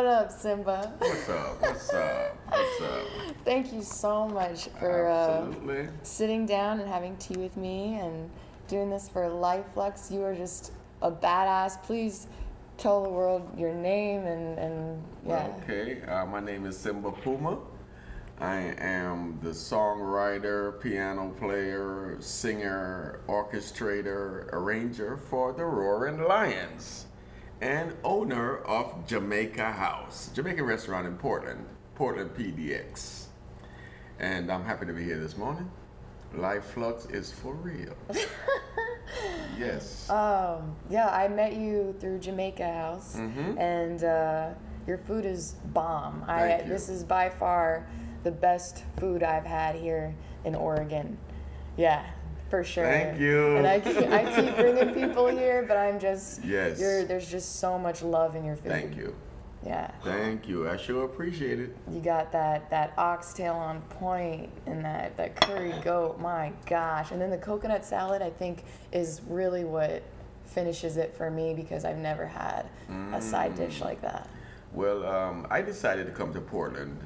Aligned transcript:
What 0.00 0.08
up, 0.08 0.32
Simba? 0.32 0.94
What's 0.96 1.28
up? 1.28 1.60
What's 1.60 1.92
up? 1.92 2.38
What's 2.48 2.80
up? 2.80 3.36
Thank 3.44 3.70
you 3.70 3.82
so 3.82 4.26
much 4.26 4.68
for 4.78 5.08
uh, 5.08 5.52
sitting 6.04 6.46
down 6.46 6.80
and 6.80 6.88
having 6.88 7.18
tea 7.18 7.36
with 7.36 7.54
me 7.58 7.98
and 8.00 8.30
doing 8.66 8.88
this 8.88 9.10
for 9.10 9.28
Life 9.28 9.66
Flux. 9.74 10.10
You 10.10 10.22
are 10.22 10.34
just 10.34 10.72
a 11.02 11.12
badass. 11.12 11.82
Please 11.82 12.28
tell 12.78 13.02
the 13.02 13.10
world 13.10 13.46
your 13.58 13.74
name 13.74 14.22
and, 14.22 14.58
and 14.58 15.02
yeah. 15.26 15.52
Okay. 15.64 16.00
Uh, 16.00 16.24
my 16.24 16.40
name 16.40 16.64
is 16.64 16.78
Simba 16.78 17.12
Puma. 17.12 17.58
I 18.40 18.74
am 18.78 19.38
the 19.42 19.50
songwriter, 19.50 20.80
piano 20.80 21.28
player, 21.38 22.16
singer, 22.20 23.20
orchestrator, 23.28 24.50
arranger 24.54 25.18
for 25.18 25.52
the 25.52 25.66
Roaring 25.66 26.22
Lions, 26.22 27.04
and 27.60 27.94
owner 28.04 28.58
of 28.58 29.06
Jamaica 29.06 29.72
House, 29.72 30.30
Jamaican 30.34 30.64
restaurant 30.64 31.06
in 31.06 31.16
Portland, 31.16 31.64
Portland 31.94 32.30
PDX. 32.34 33.26
And 34.18 34.50
I'm 34.50 34.64
happy 34.64 34.86
to 34.86 34.92
be 34.92 35.04
here 35.04 35.18
this 35.18 35.36
morning. 35.36 35.70
Life 36.34 36.64
Flux 36.64 37.06
is 37.06 37.32
for 37.32 37.54
real. 37.54 37.94
yes. 39.58 40.08
Um, 40.08 40.76
yeah, 40.88 41.08
I 41.08 41.28
met 41.28 41.54
you 41.56 41.94
through 42.00 42.18
Jamaica 42.20 42.66
House, 42.72 43.16
Mhm. 43.16 43.58
and 43.58 44.04
uh, 44.04 44.50
your 44.86 44.98
food 44.98 45.24
is 45.24 45.52
bomb. 45.72 46.24
I 46.28 46.58
you. 46.62 46.68
this 46.68 46.88
is 46.88 47.02
by 47.04 47.28
far 47.30 47.86
the 48.22 48.30
best 48.30 48.84
food 48.98 49.22
I've 49.22 49.44
had 49.46 49.74
here 49.74 50.14
in 50.44 50.54
Oregon. 50.54 51.18
Yeah, 51.76 52.04
for 52.50 52.64
sure. 52.64 52.84
Thank 52.84 53.18
you. 53.20 53.56
And 53.56 53.66
I 53.66 53.80
keep, 53.80 53.96
I 53.96 54.42
keep 54.42 54.56
bringing 54.56 54.92
people 54.94 55.28
here, 55.28 55.64
but 55.66 55.76
I'm 55.76 55.98
just 55.98 56.44
Yes. 56.44 56.80
You're, 56.80 57.04
there's 57.04 57.30
just 57.30 57.56
so 57.60 57.78
much 57.78 58.02
love 58.02 58.34
in 58.36 58.44
your 58.44 58.56
food. 58.56 58.72
Thank 58.72 58.96
you. 58.96 59.14
Yeah. 59.64 59.90
Thank 60.02 60.48
you. 60.48 60.68
I 60.68 60.76
sure 60.76 61.04
appreciate 61.04 61.60
it. 61.60 61.76
You 61.90 62.00
got 62.00 62.32
that 62.32 62.68
that 62.70 62.94
oxtail 62.96 63.54
on 63.54 63.82
point 63.82 64.48
and 64.66 64.82
that 64.84 65.16
that 65.18 65.38
curry 65.40 65.74
goat. 65.84 66.18
My 66.18 66.52
gosh! 66.66 67.10
And 67.10 67.20
then 67.20 67.28
the 67.30 67.36
coconut 67.36 67.84
salad, 67.84 68.22
I 68.22 68.30
think, 68.30 68.64
is 68.90 69.20
really 69.28 69.64
what 69.64 70.02
finishes 70.46 70.96
it 70.96 71.14
for 71.14 71.30
me 71.30 71.52
because 71.52 71.84
I've 71.84 71.98
never 71.98 72.26
had 72.26 72.66
a 73.12 73.20
side 73.20 73.52
Mm. 73.52 73.56
dish 73.58 73.80
like 73.82 74.00
that. 74.00 74.28
Well, 74.72 75.04
um, 75.06 75.46
I 75.50 75.60
decided 75.60 76.06
to 76.06 76.12
come 76.12 76.32
to 76.32 76.40
Portland 76.40 76.98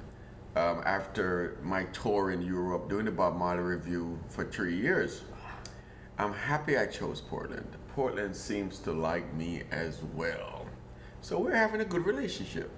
um, 0.55 0.81
after 0.87 1.59
my 1.63 1.85
tour 1.87 2.31
in 2.31 2.41
Europe, 2.41 2.89
doing 2.89 3.05
the 3.07 3.11
Bob 3.11 3.37
Marley 3.37 3.63
revue 3.63 4.17
for 4.29 4.45
three 4.45 4.77
years. 4.77 5.23
I'm 6.19 6.33
happy 6.33 6.79
I 6.79 6.87
chose 6.87 7.21
Portland. 7.21 7.67
Portland 7.95 8.37
seems 8.37 8.79
to 8.81 8.93
like 8.93 9.35
me 9.35 9.63
as 9.73 10.01
well. 10.15 10.67
So 11.21 11.39
we're 11.39 11.55
having 11.55 11.81
a 11.81 11.85
good 11.85 12.07
relationship. 12.07 12.71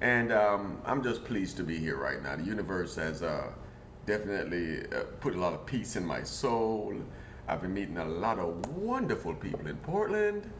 And 0.00 0.32
um, 0.32 0.80
I'm 0.84 1.02
just 1.02 1.24
pleased 1.24 1.56
to 1.58 1.62
be 1.62 1.78
here 1.78 1.96
right 1.96 2.22
now. 2.22 2.36
The 2.36 2.44
universe 2.44 2.96
has 2.96 3.22
uh, 3.22 3.48
definitely 4.06 4.86
uh, 4.86 5.04
put 5.20 5.34
a 5.34 5.38
lot 5.38 5.52
of 5.52 5.66
peace 5.66 5.96
in 5.96 6.06
my 6.06 6.22
soul. 6.22 6.94
I've 7.48 7.60
been 7.60 7.74
meeting 7.74 7.98
a 7.98 8.04
lot 8.04 8.38
of 8.38 8.66
wonderful 8.74 9.34
people 9.34 9.66
in 9.66 9.76
Portland. 9.78 10.50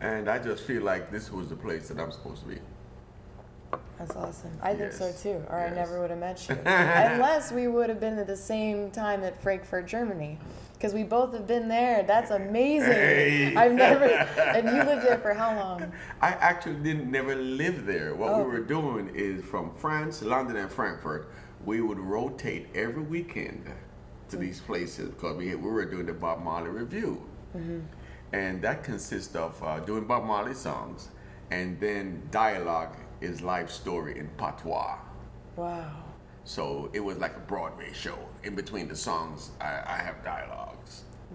And 0.00 0.28
I 0.28 0.38
just 0.38 0.64
feel 0.64 0.82
like 0.82 1.10
this 1.10 1.30
was 1.30 1.48
the 1.48 1.56
place 1.56 1.88
that 1.88 1.98
I'm 1.98 2.12
supposed 2.12 2.42
to 2.42 2.48
be. 2.48 2.58
That's 3.98 4.16
awesome. 4.16 4.50
I 4.60 4.74
think 4.74 4.92
so 4.92 5.12
too, 5.12 5.44
or 5.48 5.60
I 5.60 5.70
never 5.70 6.00
would 6.00 6.10
have 6.10 6.18
met 6.18 6.48
you 6.48 6.56
unless 6.64 7.52
we 7.52 7.68
would 7.68 7.88
have 7.88 8.00
been 8.00 8.18
at 8.18 8.26
the 8.26 8.36
same 8.36 8.90
time 8.90 9.22
at 9.22 9.40
Frankfurt, 9.40 9.86
Germany. 9.86 10.38
Because 10.82 10.94
we 10.94 11.04
both 11.04 11.32
have 11.32 11.46
been 11.46 11.68
there. 11.68 12.02
That's 12.02 12.32
amazing. 12.32 12.90
Hey. 12.90 13.54
I've 13.54 13.70
never. 13.72 14.04
And 14.36 14.66
you 14.66 14.82
lived 14.82 15.06
there 15.06 15.18
for 15.18 15.32
how 15.32 15.54
long? 15.54 15.92
I 16.20 16.30
actually 16.30 16.80
didn't 16.82 17.08
never 17.08 17.36
live 17.36 17.86
there. 17.86 18.16
What 18.16 18.32
Oh. 18.32 18.38
we 18.42 18.50
were 18.50 18.64
doing 18.64 19.08
is 19.14 19.44
from 19.44 19.72
France, 19.76 20.22
London, 20.22 20.56
and 20.56 20.68
Frankfurt, 20.72 21.30
we 21.64 21.80
would 21.82 22.00
rotate 22.00 22.66
every 22.74 23.04
weekend 23.04 23.70
to 24.30 24.36
these 24.36 24.58
places 24.58 25.10
because 25.10 25.36
we, 25.36 25.54
we 25.54 25.70
were 25.70 25.84
doing 25.84 26.06
the 26.06 26.14
Bob 26.14 26.42
Marley 26.42 26.70
revue. 26.70 27.22
And 28.32 28.60
that 28.62 28.82
consists 28.82 29.36
of 29.36 29.62
uh, 29.62 29.78
doing 29.80 30.04
Bob 30.04 30.24
Marley 30.24 30.54
songs, 30.54 31.10
and 31.52 31.78
then 31.78 32.22
dialogue 32.32 32.96
is 33.20 33.40
life 33.40 33.70
story 33.70 34.18
in 34.18 34.26
patois. 34.36 34.96
Wow. 35.54 35.92
So 36.44 36.90
it 36.92 36.98
was 36.98 37.18
like 37.18 37.36
a 37.36 37.40
Broadway 37.40 37.92
show. 37.92 38.18
In 38.42 38.56
between 38.56 38.88
the 38.88 38.96
songs, 38.96 39.52
I, 39.60 39.80
I 39.86 39.98
have 39.98 40.24
dialogues 40.24 40.71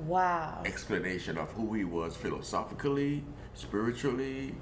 Wow. 0.05 0.61
explanation 0.65 1.37
of 1.37 1.51
who 1.51 1.73
he 1.73 1.83
was 1.83 2.15
philosophically, 2.15 3.23
spiritually, 3.53 4.55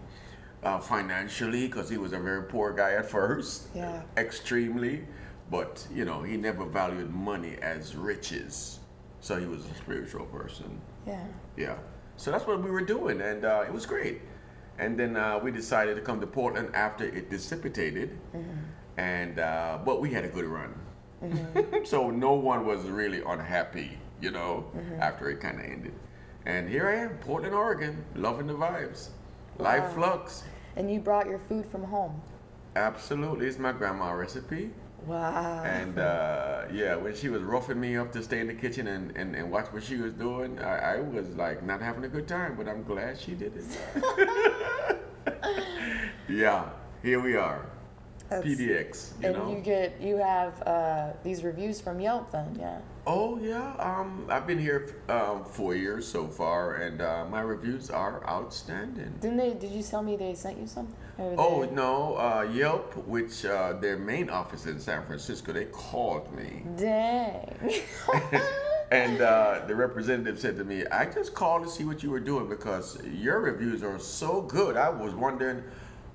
uh, 0.64 0.80
financially, 0.80 1.68
because 1.68 1.90
he 1.90 1.98
was 1.98 2.14
a 2.14 2.20
very 2.20 2.44
poor 2.44 2.74
guy 2.74 2.94
at 2.94 3.10
first. 3.10 3.68
Yeah. 3.76 4.02
Extremely. 4.18 5.06
But, 5.52 5.86
you 5.94 6.06
know, 6.06 6.24
he 6.24 6.38
never 6.38 6.66
valued 6.66 7.14
money 7.14 7.58
as 7.62 7.96
riches. 7.96 8.80
So 9.20 9.38
he 9.40 9.46
was 9.46 9.66
a 9.66 9.76
spiritual 9.76 10.26
person. 10.26 10.82
Yeah. 11.06 11.24
Yeah. 11.58 11.78
So 12.18 12.32
that's 12.32 12.48
what 12.48 12.64
we 12.64 12.72
were 12.72 12.82
doing, 12.86 13.22
and 13.22 13.44
uh, 13.44 13.64
it 13.68 13.74
was 13.74 13.86
great. 13.86 14.22
And 14.80 14.98
then 14.98 15.18
uh, 15.18 15.40
we 15.42 15.52
decided 15.52 15.96
to 15.96 16.02
come 16.02 16.20
to 16.22 16.28
Portland 16.28 16.70
after 16.74 17.04
it 17.06 17.30
dissipated, 17.30 18.18
and 18.98 19.40
uh, 19.40 19.80
but 19.86 20.02
we 20.02 20.12
had 20.12 20.24
a 20.26 20.28
good 20.30 20.46
run. 20.46 20.74
so 21.86 22.10
no 22.12 22.34
one 22.34 22.66
was 22.66 22.82
really 22.86 23.22
unhappy, 23.22 23.98
you 24.22 24.32
know, 24.32 24.66
after 25.00 25.30
it 25.30 25.40
kind 25.40 25.60
of 25.60 25.66
ended. 25.66 25.94
And 26.46 26.70
here 26.70 26.88
I 26.88 26.96
am, 26.96 27.18
Portland, 27.20 27.56
Oregon, 27.56 28.04
loving 28.16 28.48
the 28.48 28.54
vibes. 28.54 29.10
Life 29.58 29.84
Wow. 29.84 29.90
flux. 29.94 30.44
And 30.76 30.92
you 30.92 31.00
brought 31.00 31.28
your 31.28 31.40
food 31.40 31.66
from 31.66 31.84
home. 31.84 32.22
Absolutely, 32.76 33.48
it's 33.48 33.58
my 33.58 33.72
grandma 33.72 34.12
recipe. 34.12 34.72
Wow. 35.08 35.64
And 35.64 35.98
uh, 36.00 36.64
yeah, 36.74 36.96
when 36.96 37.16
she 37.16 37.30
was 37.30 37.42
roughing 37.44 37.80
me 37.80 37.96
up 37.96 38.12
to 38.14 38.24
stay 38.24 38.40
in 38.40 38.48
the 38.48 38.54
kitchen 38.54 38.88
and, 38.88 39.16
and, 39.16 39.36
and 39.36 39.52
watch 39.52 39.68
what 39.72 39.84
she 39.84 39.98
was 39.98 40.14
doing, 40.14 40.60
I, 40.60 40.96
I 40.98 41.00
was 41.00 41.30
like 41.36 41.64
not 41.64 41.82
having 41.82 42.04
a 42.04 42.08
good 42.10 42.28
time, 42.28 42.56
but 42.58 42.68
I'm 42.68 42.84
glad 42.84 43.18
she 43.20 43.34
did 43.34 43.54
it. 43.56 43.64
yeah, 46.30 46.70
here 47.02 47.20
we 47.22 47.36
are. 47.36 47.66
That's- 48.30 48.46
PDX, 48.46 49.14
you 49.22 49.28
and 49.28 49.38
know. 49.38 49.52
you 49.52 49.60
get 49.62 50.02
you 50.02 50.18
have 50.18 50.62
uh, 50.64 51.14
these 51.24 51.44
reviews 51.44 51.80
from 51.80 52.00
Yelp 52.00 52.32
then, 52.32 52.56
yeah. 52.60 52.80
oh 53.06 53.38
yeah, 53.40 53.74
um, 53.80 54.26
I've 54.30 54.48
been 54.48 54.60
here 54.60 54.96
um, 55.10 55.46
four 55.46 55.76
years 55.76 56.08
so 56.08 56.28
far, 56.28 56.76
and 56.76 57.02
uh, 57.02 57.26
my 57.30 57.42
reviews 57.42 57.90
are 57.92 58.28
outstanding. 58.28 59.14
Didn't 59.22 59.38
they? 59.38 59.54
Did 59.54 59.72
you 59.72 59.84
tell 59.84 60.02
me 60.02 60.16
they 60.16 60.34
sent 60.34 60.58
you 60.58 60.68
some? 60.68 60.88
Oh 61.20 61.70
no, 61.72 62.18
uh, 62.18 62.42
Yelp, 62.52 62.96
which 63.08 63.46
uh, 63.46 63.74
their 63.74 63.98
main 63.98 64.30
office 64.30 64.66
in 64.66 64.80
San 64.80 65.06
Francisco, 65.06 65.54
they 65.54 65.66
called 65.66 66.34
me. 66.36 66.64
Dang. 66.76 67.56
And 68.92 69.20
uh, 69.20 69.62
the 69.68 69.76
representative 69.76 70.40
said 70.40 70.58
to 70.58 70.64
me, 70.64 70.86
I 70.86 71.06
just 71.06 71.34
called 71.34 71.64
to 71.64 71.70
see 71.70 71.86
what 71.86 72.04
you 72.04 72.12
were 72.12 72.20
doing 72.20 72.48
because 72.48 73.02
your 73.04 73.40
reviews 73.40 73.82
are 73.82 73.98
so 73.98 74.42
good. 74.42 74.78
I 74.78 74.90
was 74.90 75.14
wondering 75.16 75.64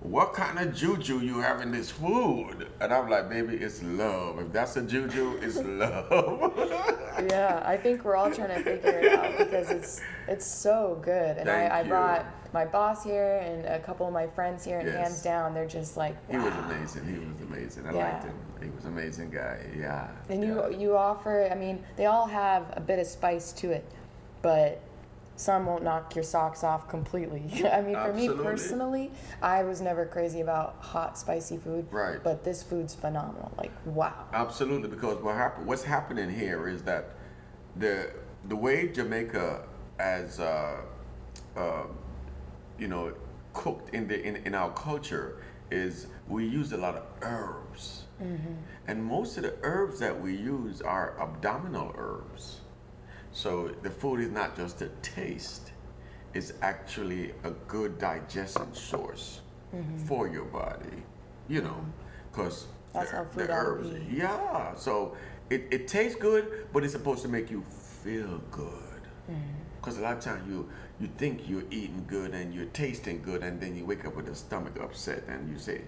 what 0.03 0.33
kind 0.33 0.59
of 0.59 0.75
juju 0.75 1.21
you 1.21 1.41
have 1.41 1.61
in 1.61 1.71
this 1.71 1.91
food. 1.91 2.66
And 2.81 2.93
I'm 2.93 3.11
like, 3.11 3.28
baby, 3.28 3.56
it's 3.56 3.83
love. 3.83 4.38
If 4.41 4.53
that's 4.53 4.77
a 4.77 4.83
juju, 4.83 5.38
it's 5.43 5.56
love. 5.62 6.53
yeah, 7.31 7.62
I 7.65 7.77
think 7.77 8.05
we're 8.05 8.16
all 8.16 8.31
trying 8.31 8.49
to 8.49 8.62
figure 8.62 8.99
it 8.99 9.12
out 9.12 9.37
because 9.38 9.71
it's 9.71 10.00
it's 10.27 10.47
so 10.47 10.99
good. 11.03 11.37
And 11.37 11.47
Thank 11.47 11.72
I, 11.72 11.81
I 11.81 11.83
brought 11.83 12.25
my 12.55 12.65
boss 12.65 13.05
here 13.05 13.37
and 13.44 13.66
a 13.66 13.78
couple 13.78 14.06
of 14.06 14.12
my 14.12 14.27
friends 14.28 14.65
here, 14.65 14.78
and 14.78 14.88
Yes. 14.88 14.97
hands 14.97 15.22
down, 15.22 15.55
they're 15.55 15.66
just 15.69 15.97
like, 15.97 16.17
he 16.31 16.37
was 16.38 16.53
amazing. 16.65 17.05
He 17.05 17.19
was 17.19 17.41
amazing. 17.49 17.87
I 17.87 17.93
Yeah. 17.93 18.12
liked 18.12 18.25
him. 18.25 18.34
He 18.62 18.71
was 18.71 18.84
an 18.87 18.93
amazing 18.93 19.31
guy. 19.31 19.59
Yeah. 19.78 20.09
And 20.31 20.43
you 20.43 20.65
you 20.77 20.97
offer, 20.97 21.49
I 21.50 21.55
mean, 21.55 21.84
they 21.97 22.06
all 22.06 22.27
have 22.27 22.73
a 22.75 22.81
bit 22.81 22.99
of 22.99 23.06
spice 23.06 23.52
to 23.52 23.70
it, 23.70 23.85
but 24.41 24.81
some 25.40 25.66
won't 25.66 25.82
knock 25.82 26.14
your 26.14 26.22
socks 26.22 26.62
off 26.62 26.87
completely. 26.88 27.42
I 27.72 27.81
mean, 27.81 27.94
for 27.94 28.12
me 28.12 28.28
personally, 28.28 29.10
I 29.42 29.62
was 29.62 29.81
never 29.81 30.04
crazy 30.04 30.40
about 30.40 30.76
hot, 30.81 31.19
spicy 31.19 31.56
food. 31.56 31.87
Right. 31.90 32.22
But 32.22 32.44
this 32.44 32.62
food's 32.62 32.94
phenomenal. 32.94 33.50
Like, 33.56 33.72
wow. 33.87 34.26
Absolutely, 34.32 34.88
because 34.88 35.22
what 35.22 35.34
happen, 35.34 35.66
what's 35.66 35.82
happening 35.82 36.31
here 36.31 36.69
is 36.69 36.82
that 36.82 37.14
the 37.76 38.10
the 38.48 38.56
way 38.56 38.88
Jamaica 38.88 39.62
as 39.98 40.40
uh, 40.40 40.82
uh, 41.56 41.84
you 42.78 42.88
know 42.88 43.12
cooked 43.52 43.94
in 43.94 44.08
the 44.08 44.22
in, 44.22 44.37
in 44.37 44.54
our 44.54 44.70
culture 44.72 45.38
is 45.70 46.06
we 46.28 46.46
use 46.46 46.72
a 46.72 46.76
lot 46.76 46.96
of 46.96 47.04
herbs, 47.22 48.04
and 48.88 49.04
most 49.04 49.37
of 49.37 49.44
the 49.44 49.54
herbs 49.62 50.00
that 50.00 50.20
we 50.20 50.34
use 50.34 50.82
are 50.82 51.19
abdominal 51.20 51.94
herbs. 51.96 52.60
So 53.32 53.69
the 53.82 53.91
food 53.91 54.21
is 54.21 54.31
not 54.31 54.56
just 54.56 54.82
a 54.82 54.88
taste; 55.03 55.73
it's 56.35 56.53
actually 56.62 57.32
a 57.44 57.50
good 57.69 57.99
digestion 57.99 58.75
source 58.75 59.41
mm-hmm. 59.75 59.99
for 60.06 60.29
your 60.29 60.44
body. 60.44 61.03
You 61.49 61.62
know, 61.62 61.85
because 62.31 62.67
That's 62.93 63.11
how 63.11 63.25
food 63.25 63.49
to 63.49 64.00
be. 64.09 64.17
yeah. 64.17 64.75
So 64.75 65.17
it, 65.49 65.67
it 65.71 65.88
tastes 65.88 66.19
good, 66.19 66.67
but 66.73 66.85
it's 66.85 66.93
supposed 66.93 67.23
to 67.23 67.29
make 67.29 67.50
you 67.50 67.65
feel 68.03 68.41
good. 68.50 69.03
Mm-hmm. 69.31 69.41
Because 69.81 69.99
a 69.99 70.03
lot 70.03 70.17
of 70.17 70.21
times 70.23 70.49
you 70.49 70.69
you 71.00 71.09
think 71.17 71.49
you're 71.49 71.65
eating 71.71 72.05
good 72.06 72.35
and 72.35 72.55
you're 72.55 72.67
tasting 72.67 73.23
good, 73.23 73.43
and 73.43 73.61
then 73.61 73.75
you 73.76 73.87
wake 73.87 74.05
up 74.05 74.15
with 74.15 74.29
a 74.29 74.35
stomach 74.35 74.79
upset, 74.81 75.25
and 75.29 75.50
you 75.50 75.59
say, 75.59 75.83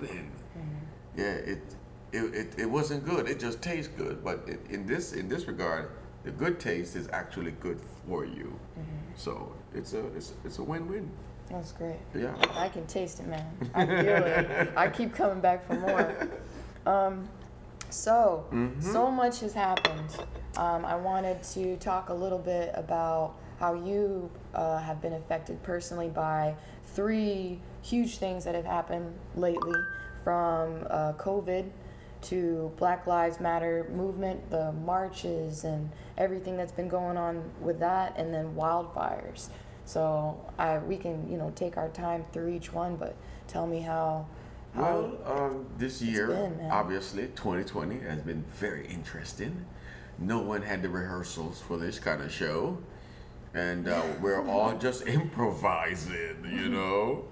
nothing. 0.00 0.30
Mm-hmm. 0.56 1.20
Yeah, 1.20 1.32
it, 1.32 1.62
it 2.12 2.34
it 2.34 2.54
it 2.58 2.66
wasn't 2.66 3.04
good. 3.04 3.28
It 3.28 3.40
just 3.40 3.62
tastes 3.62 3.90
good. 3.96 4.24
But 4.24 4.44
it, 4.46 4.60
in 4.70 4.86
this 4.86 5.12
in 5.12 5.28
this 5.28 5.46
regard, 5.46 5.90
the 6.24 6.30
good 6.30 6.60
taste 6.60 6.96
is 6.96 7.08
actually 7.12 7.52
good 7.52 7.80
for 8.06 8.24
you. 8.24 8.58
So 9.16 9.52
it's 9.74 9.92
a 9.92 10.06
it's 10.16 10.32
it's 10.44 10.58
a 10.58 10.62
win 10.62 10.88
win. 10.88 11.10
That's 11.50 11.72
great. 11.72 11.96
Yeah. 12.14 12.34
I 12.54 12.68
can 12.68 12.86
taste 12.86 13.20
it, 13.20 13.26
man. 13.26 13.44
I 13.74 13.84
feel 13.84 14.24
it. 14.24 14.72
I 14.76 14.88
keep 14.88 15.12
coming 15.14 15.40
back 15.40 15.66
for 15.66 15.74
more. 15.74 16.28
Um, 16.86 17.28
so, 17.90 18.46
so 18.80 19.10
much 19.10 19.40
has 19.40 19.52
happened. 19.52 20.16
Um, 20.56 20.84
I 20.84 20.96
wanted 20.96 21.42
to 21.42 21.76
talk 21.76 22.08
a 22.08 22.14
little 22.14 22.38
bit 22.38 22.70
about 22.74 23.34
how 23.58 23.74
you 23.74 24.30
uh, 24.54 24.78
have 24.78 25.02
been 25.02 25.12
affected 25.12 25.62
personally 25.62 26.08
by 26.08 26.54
three 26.94 27.58
huge 27.82 28.16
things 28.16 28.44
that 28.44 28.54
have 28.54 28.64
happened 28.64 29.12
lately 29.36 29.78
from 30.24 30.86
uh, 30.88 31.12
COVID 31.12 31.68
to 32.22 32.72
Black 32.76 33.06
Lives 33.06 33.40
Matter 33.40 33.86
movement, 33.94 34.50
the 34.50 34.72
marches, 34.72 35.64
and 35.64 35.90
everything 36.18 36.56
that's 36.56 36.72
been 36.72 36.88
going 36.88 37.16
on 37.16 37.50
with 37.60 37.80
that, 37.80 38.16
and 38.16 38.32
then 38.32 38.54
wildfires. 38.54 39.48
So 39.84 40.38
I 40.58 40.78
we 40.78 40.96
can 40.96 41.30
you 41.30 41.36
know 41.36 41.52
take 41.54 41.76
our 41.76 41.88
time 41.88 42.24
through 42.32 42.50
each 42.50 42.72
one, 42.72 42.96
but 42.96 43.16
tell 43.48 43.66
me 43.66 43.80
how. 43.80 44.26
how 44.74 44.82
Well, 44.82 45.18
um, 45.26 45.66
this 45.78 46.00
year, 46.00 46.28
been, 46.28 46.68
obviously, 46.70 47.24
2020 47.28 48.00
has 48.00 48.22
been 48.22 48.44
very 48.54 48.86
interesting. 48.86 49.66
No 50.18 50.38
one 50.38 50.62
had 50.62 50.82
the 50.82 50.88
rehearsals 50.88 51.60
for 51.60 51.76
this 51.78 51.98
kind 51.98 52.22
of 52.22 52.30
show, 52.30 52.78
and 53.54 53.88
uh, 53.88 54.02
we're 54.20 54.46
all 54.46 54.76
just 54.78 55.06
improvising, 55.06 56.46
you 56.52 56.68
know, 56.68 57.24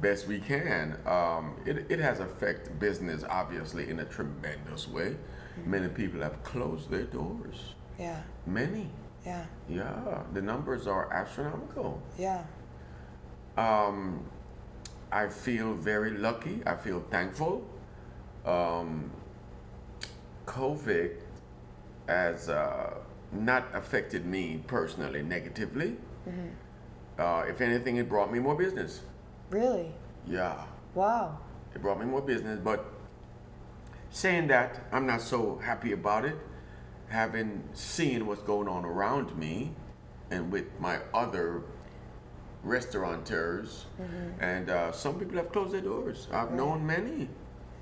best 0.00 0.26
we 0.26 0.38
can. 0.40 0.96
Um, 1.06 1.56
it, 1.66 1.86
it 1.90 1.98
has 2.00 2.20
affected 2.20 2.78
business, 2.78 3.24
obviously, 3.28 3.88
in 3.90 4.00
a 4.00 4.04
tremendous 4.04 4.88
way. 4.88 5.16
Many 5.66 5.88
people 5.88 6.20
have 6.22 6.42
closed 6.42 6.90
their 6.90 7.04
doors. 7.04 7.74
yeah, 7.98 8.22
Many. 8.46 8.90
yeah, 9.26 9.44
Yeah, 9.68 10.22
the 10.32 10.40
numbers 10.40 10.86
are 10.86 11.12
astronomical. 11.12 12.00
yeah, 12.18 12.44
Um, 13.58 14.24
I 15.12 15.28
feel 15.28 15.74
very 15.74 16.12
lucky. 16.12 16.62
I 16.64 16.76
feel 16.76 17.00
thankful. 17.00 17.66
Um, 18.46 19.10
COVID 20.46 21.16
has 22.08 22.48
uh, 22.48 22.94
not 23.32 23.64
affected 23.74 24.24
me 24.24 24.62
personally 24.66 25.22
negatively. 25.22 25.96
Uh, 27.18 27.44
if 27.48 27.60
anything, 27.60 27.96
it 27.96 28.08
brought 28.08 28.32
me 28.32 28.38
more 28.38 28.54
business. 28.54 29.02
Really, 29.50 29.92
Yeah, 30.26 30.64
wow, 30.94 31.38
it 31.74 31.82
brought 31.82 32.00
me 32.00 32.06
more 32.06 32.20
business. 32.22 32.58
But 32.62 32.84
saying 34.10 34.48
that, 34.48 34.80
I'm 34.92 35.06
not 35.06 35.20
so 35.20 35.58
happy 35.62 35.92
about 35.92 36.24
it. 36.24 36.36
Having 37.08 37.62
seen 37.74 38.26
what's 38.26 38.42
going 38.42 38.68
on 38.68 38.84
around 38.84 39.36
me 39.36 39.72
and 40.30 40.52
with 40.52 40.66
my 40.80 40.98
other 41.12 41.62
restaurateurs, 42.62 43.86
and 44.40 44.70
uh, 44.70 44.92
some 44.92 45.18
people 45.18 45.36
have 45.36 45.50
closed 45.52 45.72
their 45.72 45.80
doors. 45.80 46.28
I've 46.32 46.52
known 46.52 46.86
many. 46.86 47.28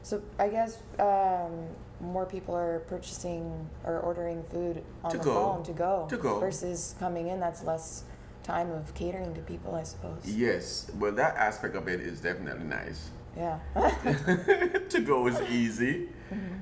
So 0.02 0.22
I 0.38 0.48
guess 0.48 0.78
um, 0.98 1.66
more 2.00 2.24
people 2.24 2.54
are 2.54 2.80
purchasing 2.88 3.68
or 3.84 3.98
ordering 4.00 4.42
food 4.44 4.82
on 5.04 5.10
To 5.10 5.18
the 5.18 5.24
go. 5.24 5.34
phone 5.34 5.62
to 5.64 5.72
go, 5.72 6.06
To 6.08 6.16
go. 6.16 6.38
versus 6.38 6.94
coming 6.98 7.28
in. 7.28 7.40
That's 7.40 7.64
less 7.64 8.04
time 8.48 8.70
of 8.70 8.94
catering 8.94 9.34
to 9.34 9.42
people, 9.42 9.74
I 9.74 9.82
suppose. 9.82 10.20
Yes, 10.24 10.90
well, 10.98 11.12
that 11.12 11.36
aspect 11.36 11.76
of 11.76 11.86
it 11.86 12.00
is 12.00 12.20
definitely 12.20 12.64
nice. 12.64 13.10
Yeah. 13.36 13.58
to 14.88 15.00
go 15.00 15.26
is 15.26 15.38
easy, 15.50 16.08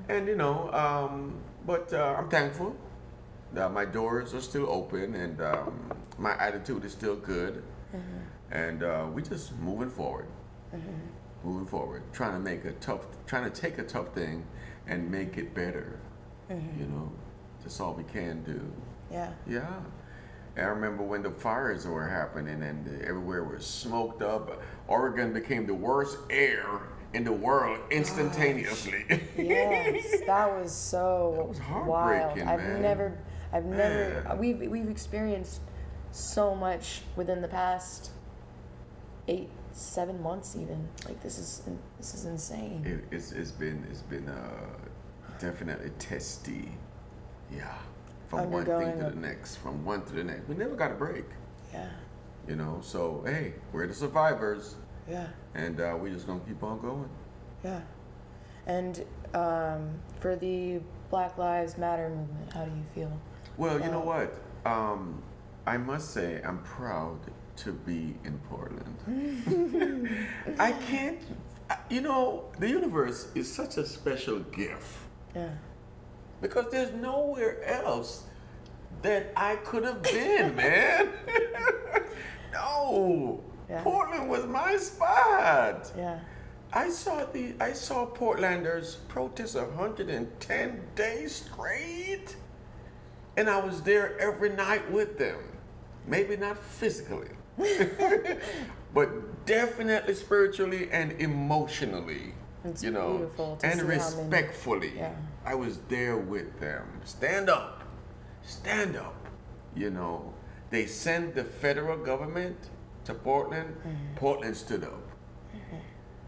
and 0.08 0.26
you 0.26 0.36
know, 0.36 0.70
um, 0.72 1.38
but 1.64 1.92
uh, 1.92 2.16
I'm 2.18 2.28
thankful 2.28 2.74
that 3.54 3.72
my 3.72 3.84
doors 3.84 4.34
are 4.34 4.40
still 4.40 4.68
open 4.68 5.14
and 5.14 5.40
um, 5.40 5.92
my 6.18 6.32
attitude 6.38 6.84
is 6.84 6.92
still 6.92 7.16
good, 7.16 7.62
and 8.50 8.82
uh, 8.82 9.06
we 9.14 9.22
just 9.22 9.56
moving 9.58 9.88
forward, 9.88 10.26
moving 11.44 11.66
forward, 11.66 12.02
trying 12.12 12.32
to 12.32 12.40
make 12.40 12.64
a 12.64 12.72
tough, 12.72 13.06
trying 13.26 13.50
to 13.50 13.60
take 13.60 13.78
a 13.78 13.84
tough 13.84 14.12
thing 14.12 14.44
and 14.88 15.08
make 15.08 15.38
it 15.38 15.54
better. 15.54 16.00
You 16.50 16.86
know, 16.86 17.12
that's 17.62 17.80
all 17.80 17.94
we 17.94 18.04
can 18.04 18.42
do. 18.42 18.60
yeah. 19.10 19.30
Yeah. 19.48 19.80
I 20.56 20.62
remember 20.62 21.02
when 21.02 21.22
the 21.22 21.30
fires 21.30 21.86
were 21.86 22.06
happening 22.06 22.62
and 22.62 23.02
everywhere 23.02 23.44
was 23.44 23.66
smoked 23.66 24.22
up. 24.22 24.62
Oregon 24.88 25.32
became 25.32 25.66
the 25.66 25.74
worst 25.74 26.18
air 26.30 26.64
in 27.12 27.24
the 27.24 27.32
world 27.32 27.78
instantaneously. 27.90 29.04
Yes, 29.36 30.20
that 30.26 30.50
was 30.58 30.74
so 30.74 31.34
That 31.36 31.48
was 31.48 31.58
wild. 31.86 32.38
heartbreaking, 32.38 32.48
I've 32.48 32.80
never, 32.80 33.18
I've 33.52 33.64
never. 33.64 34.22
Man. 34.26 34.38
We've 34.38 34.60
we've 34.70 34.88
experienced 34.88 35.60
so 36.10 36.54
much 36.54 37.02
within 37.16 37.42
the 37.42 37.48
past 37.48 38.10
eight, 39.28 39.50
seven 39.72 40.22
months, 40.22 40.56
even. 40.56 40.88
Like 41.06 41.22
this 41.22 41.38
is 41.38 41.62
this 41.98 42.14
is 42.14 42.24
insane. 42.24 42.82
it, 43.10 43.14
it's, 43.14 43.32
it's 43.32 43.50
been 43.50 43.86
it's 43.90 44.02
been 44.02 44.28
uh, 44.28 44.50
definitely 45.38 45.90
testy. 45.98 46.72
Yeah. 47.54 47.74
From 48.28 48.50
one 48.50 48.64
thing 48.64 48.98
to 48.98 49.06
a- 49.06 49.10
the 49.10 49.16
next, 49.16 49.56
from 49.56 49.84
one 49.84 50.02
to 50.02 50.12
the 50.14 50.24
next. 50.24 50.48
We 50.48 50.56
never 50.56 50.74
got 50.74 50.90
a 50.90 50.94
break, 50.94 51.24
Yeah, 51.72 51.88
you 52.48 52.56
know. 52.56 52.80
So 52.82 53.22
hey, 53.26 53.54
we're 53.72 53.86
the 53.86 53.94
survivors, 53.94 54.74
yeah. 55.08 55.28
and 55.54 55.80
uh, 55.80 55.96
we 56.00 56.10
just 56.10 56.26
gonna 56.26 56.40
keep 56.46 56.62
on 56.62 56.80
going. 56.80 57.08
Yeah. 57.64 57.80
And 58.66 59.04
um, 59.34 59.90
for 60.20 60.34
the 60.34 60.80
Black 61.10 61.38
Lives 61.38 61.78
Matter 61.78 62.08
movement, 62.08 62.52
how 62.52 62.64
do 62.64 62.72
you 62.72 62.82
feel? 62.94 63.12
Well, 63.56 63.80
you 63.80 63.90
know 63.90 64.00
what? 64.00 64.34
Um, 64.64 65.22
I 65.66 65.76
must 65.76 66.10
say 66.10 66.42
I'm 66.44 66.58
proud 66.58 67.18
to 67.58 67.72
be 67.72 68.16
in 68.24 68.38
Portland. 68.50 70.08
I 70.58 70.72
can't, 70.72 71.20
you 71.88 72.00
know, 72.00 72.44
the 72.58 72.68
universe 72.68 73.28
is 73.36 73.50
such 73.52 73.76
a 73.76 73.86
special 73.86 74.40
gift 74.40 74.98
Yeah. 75.34 75.48
Because 76.40 76.70
there's 76.70 76.92
nowhere 76.94 77.62
else 77.64 78.24
that 79.02 79.32
I 79.36 79.56
could 79.56 79.84
have 79.84 80.02
been, 80.02 80.54
man. 80.62 81.08
no, 82.52 83.42
Yeah. 83.68 83.82
Portland 83.82 84.28
was 84.28 84.46
my 84.46 84.76
spot. 84.76 85.90
Yeah. 85.96 86.18
I 86.72 86.90
saw 86.90 87.24
the 87.24 87.54
I 87.60 87.72
saw 87.72 88.06
Portlanders 88.06 88.96
protest 89.08 89.54
110 89.56 90.80
days 90.94 91.34
straight, 91.36 92.36
and 93.36 93.48
I 93.48 93.58
was 93.60 93.82
there 93.82 94.18
every 94.18 94.50
night 94.50 94.90
with 94.90 95.16
them. 95.18 95.38
Maybe 96.06 96.36
not 96.36 96.58
physically, 96.58 97.30
but 98.94 99.46
definitely 99.46 100.14
spiritually 100.14 100.88
and 100.92 101.12
emotionally. 101.12 102.34
It's 102.64 102.82
you 102.82 102.90
know, 102.90 103.18
beautiful 103.18 103.56
to 103.56 103.66
and 103.66 103.74
see 103.74 103.80
how 103.80 103.86
many- 103.86 103.96
respectfully. 103.98 104.92
Yeah. 104.96 105.14
I 105.46 105.54
was 105.54 105.78
there 105.88 106.16
with 106.16 106.58
them. 106.60 107.00
Stand 107.04 107.48
up, 107.48 107.84
stand 108.42 108.96
up. 108.96 109.14
You 109.76 109.90
know, 109.90 110.34
they 110.70 110.86
sent 110.86 111.34
the 111.36 111.44
federal 111.44 111.96
government 111.98 112.56
to 113.04 113.14
Portland. 113.14 113.76
Mm-hmm. 113.76 114.16
Portland 114.16 114.56
stood 114.56 114.82
up. 114.84 115.02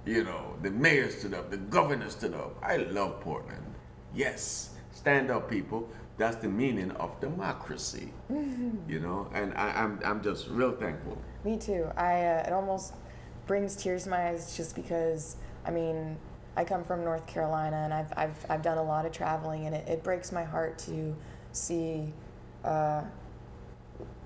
You 0.06 0.25
know, 0.25 0.54
the 0.62 0.70
mayor 0.70 1.10
stood 1.10 1.34
up, 1.34 1.50
the 1.50 1.58
governor 1.58 2.08
stood 2.08 2.32
up. 2.32 2.56
I 2.62 2.76
love 2.78 3.20
Portland. 3.20 3.75
Yes, 4.14 4.70
stand 4.92 5.30
up, 5.30 5.50
people. 5.50 5.87
That's 6.16 6.37
the 6.37 6.48
meaning 6.48 6.92
of 6.92 7.20
democracy. 7.20 8.12
You 8.88 9.00
know, 9.00 9.28
and 9.34 9.52
I, 9.54 9.70
I'm 9.70 10.00
I'm 10.04 10.22
just 10.22 10.48
real 10.48 10.72
thankful. 10.72 11.18
Me 11.44 11.58
too. 11.58 11.87
I 11.96 12.25
uh, 12.25 12.46
it 12.46 12.52
almost 12.52 12.94
brings 13.46 13.76
tears 13.76 14.04
to 14.04 14.10
my 14.10 14.28
eyes 14.28 14.56
just 14.56 14.75
because 14.75 15.37
I 15.66 15.70
mean 15.72 16.16
I 16.58 16.64
come 16.64 16.82
from 16.82 17.04
North 17.04 17.24
Carolina 17.28 17.76
and 17.76 17.94
I've 17.94 18.12
I've 18.16 18.46
I've 18.50 18.62
done 18.62 18.78
a 18.78 18.82
lot 18.82 19.06
of 19.06 19.12
traveling 19.12 19.66
and 19.66 19.76
it, 19.76 19.86
it 19.88 20.02
breaks 20.02 20.32
my 20.32 20.42
heart 20.42 20.76
to 20.80 21.14
see 21.52 22.12
uh, 22.64 23.02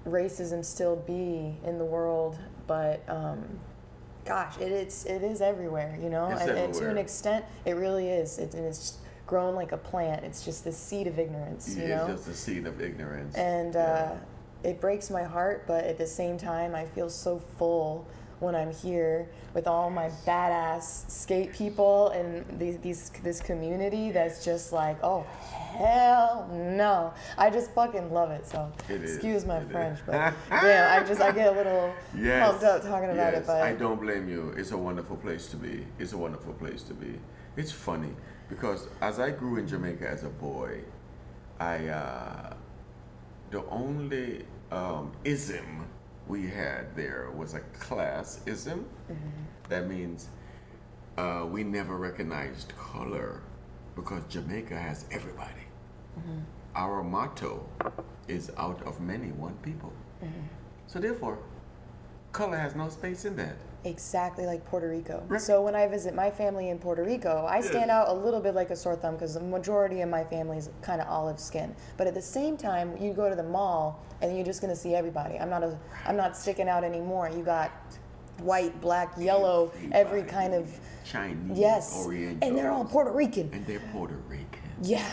racism 0.06 0.64
still 0.64 0.96
be 0.96 1.54
in 1.62 1.76
the 1.76 1.84
world, 1.84 2.38
but 2.66 3.02
um, 3.06 3.44
gosh, 4.24 4.56
it, 4.58 4.72
it's 4.72 5.04
it 5.04 5.22
is 5.22 5.42
everywhere, 5.42 5.98
you 6.02 6.08
know, 6.08 6.30
It's 6.30 6.40
and, 6.40 6.58
and 6.58 6.74
to 6.74 6.88
an 6.88 6.96
extent, 6.96 7.44
it 7.66 7.74
really 7.76 8.08
is. 8.08 8.38
It's 8.38 8.54
and 8.54 8.64
it's 8.64 8.96
grown 9.26 9.54
like 9.54 9.72
a 9.72 9.76
plant. 9.76 10.24
It's 10.24 10.42
just 10.42 10.64
the 10.64 10.72
seed 10.72 11.06
of 11.06 11.18
ignorance, 11.18 11.76
you 11.76 11.86
know. 11.88 12.06
it's 12.06 12.24
just 12.24 12.28
a 12.28 12.34
seed 12.34 12.66
of 12.66 12.80
ignorance. 12.80 13.34
and 13.36 13.74
Yeah. 13.74 14.14
uh, 14.14 14.16
it 14.64 14.80
breaks 14.80 15.10
my 15.10 15.24
heart 15.24 15.64
but 15.66 15.82
at 15.84 15.98
the 15.98 16.06
same 16.06 16.38
time 16.38 16.72
i 16.72 16.84
feel 16.84 17.10
so 17.10 17.40
full 17.58 18.06
when 18.42 18.56
I'm 18.56 18.72
here 18.72 19.28
with 19.54 19.68
all 19.68 19.88
my 19.88 20.10
badass 20.26 21.08
skate 21.08 21.52
people 21.52 22.08
and 22.08 22.44
these, 22.58 22.76
these 22.78 23.10
this 23.22 23.40
community 23.40 24.10
that's 24.10 24.44
just 24.44 24.72
like, 24.72 24.98
oh 25.04 25.22
hell 25.22 26.48
no. 26.52 27.14
I 27.38 27.50
just 27.50 27.70
fucking 27.72 28.12
love 28.12 28.30
it. 28.32 28.46
So 28.46 28.70
It 28.88 29.02
is, 29.02 29.14
excuse 29.14 29.46
my 29.46 29.58
it 29.58 29.66
is. 29.66 29.70
French, 29.72 29.98
but 30.04 30.14
yeah, 30.50 30.98
I 31.00 31.06
just 31.06 31.20
I 31.20 31.30
get 31.30 31.52
a 31.54 31.56
little 31.56 31.94
Yes. 32.18 32.46
pumped 32.48 32.64
up 32.64 32.82
talking 32.82 33.10
about 33.10 33.32
yes, 33.32 33.42
it. 33.42 33.46
But 33.46 33.62
I 33.62 33.72
don't 33.74 34.00
blame 34.00 34.28
you. 34.28 34.52
It's 34.56 34.72
a 34.72 34.78
wonderful 34.78 35.16
place 35.16 35.46
to 35.48 35.56
be. 35.56 35.86
It's 36.00 36.12
a 36.12 36.18
wonderful 36.18 36.52
place 36.54 36.82
to 36.84 36.94
be. 36.94 37.18
It's 37.56 37.70
funny 37.72 38.14
because 38.48 38.88
as 39.00 39.20
I 39.20 39.30
grew 39.30 39.56
in 39.56 39.68
Jamaica 39.68 40.08
as 40.08 40.24
a 40.24 40.28
boy, 40.28 40.80
I 41.60 41.86
uh, 41.86 42.54
the 43.52 43.64
only 43.66 44.44
um, 44.72 45.12
ism 45.24 45.86
we 46.28 46.48
had 46.48 46.94
there 46.96 47.30
was 47.36 47.54
a 47.54 47.60
class 47.60 48.40
ism. 48.46 48.86
Mm-hmm. 49.10 49.28
That 49.68 49.88
means 49.88 50.28
uh, 51.16 51.46
we 51.50 51.64
never 51.64 51.96
recognized 51.96 52.72
color 52.76 53.42
because 53.94 54.22
Jamaica 54.28 54.76
has 54.76 55.06
everybody. 55.10 55.66
Mm-hmm. 56.18 56.38
Our 56.74 57.02
motto 57.02 57.66
is 58.28 58.50
out 58.56 58.82
of 58.86 59.00
many, 59.00 59.28
one 59.32 59.54
people. 59.62 59.92
Mm-hmm. 60.24 60.40
So 60.86 60.98
therefore, 60.98 61.38
color 62.32 62.56
has 62.56 62.74
no 62.74 62.88
space 62.88 63.24
in 63.24 63.36
that. 63.36 63.56
Exactly 63.84 64.46
like 64.46 64.64
Puerto 64.66 64.88
Rico. 64.88 65.24
Right. 65.26 65.40
So 65.40 65.60
when 65.60 65.74
I 65.74 65.88
visit 65.88 66.14
my 66.14 66.30
family 66.30 66.68
in 66.68 66.78
Puerto 66.78 67.02
Rico, 67.02 67.46
I 67.48 67.60
stand 67.60 67.90
out 67.90 68.08
a 68.08 68.12
little 68.12 68.38
bit 68.40 68.54
like 68.54 68.70
a 68.70 68.76
sore 68.76 68.94
thumb 68.94 69.14
because 69.14 69.34
the 69.34 69.40
majority 69.40 70.02
of 70.02 70.08
my 70.08 70.22
family 70.22 70.56
is 70.58 70.70
kind 70.82 71.00
of 71.00 71.08
olive 71.08 71.40
skin. 71.40 71.74
But 71.96 72.06
at 72.06 72.14
the 72.14 72.22
same 72.22 72.56
time, 72.56 72.96
you 73.00 73.12
go 73.12 73.28
to 73.28 73.34
the 73.34 73.42
mall 73.42 74.00
and 74.20 74.36
you're 74.36 74.46
just 74.46 74.60
gonna 74.60 74.76
see 74.76 74.94
everybody. 74.94 75.36
I'm 75.38 75.50
not 75.50 75.64
a, 75.64 75.76
I'm 76.06 76.16
not 76.16 76.36
sticking 76.36 76.68
out 76.68 76.84
anymore. 76.84 77.28
You 77.28 77.42
got 77.42 77.72
white, 78.38 78.80
black, 78.80 79.12
yellow, 79.18 79.72
every 79.90 80.22
kind 80.22 80.54
of 80.54 80.70
Chinese, 81.04 81.58
yes, 81.58 82.04
Oriental, 82.04 82.48
and 82.48 82.56
they're 82.56 82.70
all 82.70 82.84
Puerto 82.84 83.10
Rican. 83.10 83.50
and 83.52 83.66
they're 83.66 83.82
Puerto 83.92 84.14
Rican. 84.28 84.46
Yeah. 84.82 85.08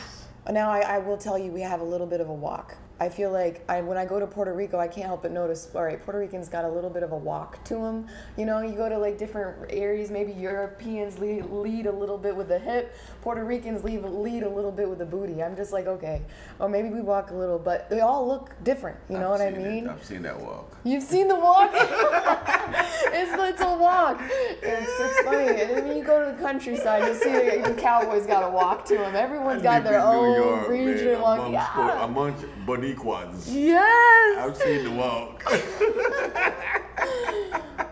Now 0.49 0.69
I, 0.71 0.79
I 0.79 0.97
will 0.99 1.17
tell 1.17 1.37
you, 1.37 1.51
we 1.51 1.61
have 1.61 1.81
a 1.81 1.83
little 1.83 2.07
bit 2.07 2.21
of 2.21 2.29
a 2.29 2.33
walk. 2.33 2.75
I 2.99 3.07
feel 3.09 3.31
like 3.31 3.63
I, 3.69 3.81
when 3.81 3.97
I 3.97 4.05
go 4.05 4.19
to 4.19 4.27
Puerto 4.27 4.53
Rico, 4.53 4.77
I 4.77 4.87
can't 4.87 5.07
help 5.07 5.21
but 5.21 5.31
notice. 5.31 5.69
All 5.73 5.83
right, 5.83 6.03
Puerto 6.03 6.19
Ricans 6.19 6.49
got 6.49 6.65
a 6.65 6.69
little 6.69 6.89
bit 6.89 7.01
of 7.03 7.11
a 7.13 7.17
walk 7.17 7.63
to 7.65 7.75
them. 7.75 8.07
You 8.37 8.45
know, 8.45 8.61
you 8.61 8.75
go 8.75 8.89
to 8.89 8.97
like 8.97 9.17
different 9.17 9.71
areas. 9.71 10.11
Maybe 10.11 10.33
Europeans 10.33 11.17
lead, 11.19 11.45
lead 11.45 11.85
a 11.85 11.91
little 11.91 12.17
bit 12.17 12.35
with 12.35 12.49
the 12.49 12.59
hip. 12.59 12.93
Puerto 13.21 13.43
Ricans 13.45 13.83
lead 13.83 14.03
lead 14.03 14.43
a 14.43 14.49
little 14.49 14.71
bit 14.71 14.89
with 14.89 14.99
the 14.99 15.05
booty. 15.05 15.41
I'm 15.41 15.55
just 15.55 15.71
like, 15.71 15.87
okay, 15.87 16.21
or 16.59 16.67
maybe 16.67 16.89
we 16.89 17.01
walk 17.01 17.31
a 17.31 17.35
little, 17.35 17.59
but 17.59 17.89
they 17.89 18.01
all 18.01 18.27
look 18.27 18.53
different. 18.63 18.97
You 19.09 19.17
know 19.17 19.31
I've 19.33 19.39
what 19.39 19.41
I 19.41 19.51
seen 19.51 19.61
it. 19.61 19.71
mean? 19.71 19.87
I've 19.87 20.03
seen 20.03 20.21
that 20.23 20.39
walk. 20.39 20.77
You've 20.83 21.03
seen 21.03 21.27
the 21.27 21.35
walk? 21.35 21.71
it's, 23.11 23.31
it's 23.33 23.61
a 23.61 23.77
walk. 23.77 24.21
It's, 24.29 24.61
it's 24.63 25.19
funny. 25.21 25.61
And 25.61 25.69
then 25.87 25.97
you 25.97 26.03
go 26.03 26.25
to 26.25 26.35
the 26.35 26.41
countryside, 26.41 27.03
you 27.07 27.13
see 27.15 27.31
the, 27.31 27.69
the 27.69 27.73
cowboys 27.81 28.25
got 28.25 28.43
a 28.43 28.49
walk 28.49 28.85
to 28.85 28.97
them. 28.97 29.15
Everyone's 29.15 29.61
got 29.61 29.83
their 29.83 29.99
own 29.99 30.35
York, 30.35 30.67
region 30.69 31.05
man, 31.13 31.21
walk. 31.21 31.39
amongst, 31.39 31.53
Yeah. 31.75 32.03
amongst 32.05 32.45
Boricuas. 32.65 33.47
Yes. 33.47 34.37
I've 34.39 34.57
seen 34.57 34.83
the 34.85 34.91
walk. 34.91 35.43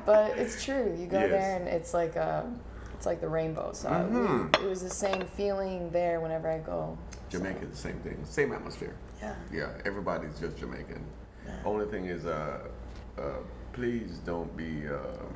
But 0.06 0.38
it's 0.38 0.64
true. 0.64 0.96
You 0.98 1.06
go 1.06 1.20
Yes. 1.20 1.30
there 1.32 1.56
and 1.58 1.68
it's 1.68 1.94
like 1.94 2.16
a, 2.16 2.50
it's 2.94 3.06
like 3.06 3.20
the 3.20 3.28
rainbow. 3.28 3.74
So 3.74 3.90
I- 3.90 4.04
Mhm. 4.04 4.56
it 4.64 4.64
was 4.70 4.82
the 4.82 4.90
same 4.90 5.26
feeling 5.36 5.90
there 5.92 6.22
whenever 6.22 6.50
I 6.50 6.60
go. 6.60 6.98
Jamaica, 7.30 7.66
the 7.66 7.76
same 7.76 8.00
thing, 8.00 8.18
same 8.24 8.54
atmosphere. 8.54 8.96
Yeah. 9.22 9.36
Yeah, 9.52 9.68
everybody's 9.86 10.40
just 10.40 10.58
Jamaican. 10.58 11.04
Only 11.66 11.88
thing 11.88 12.06
is, 12.06 12.26
uh, 12.26 12.60
uh, 13.18 13.22
please 13.82 14.18
don't 14.26 14.52
be, 14.58 14.88
um, 14.88 15.34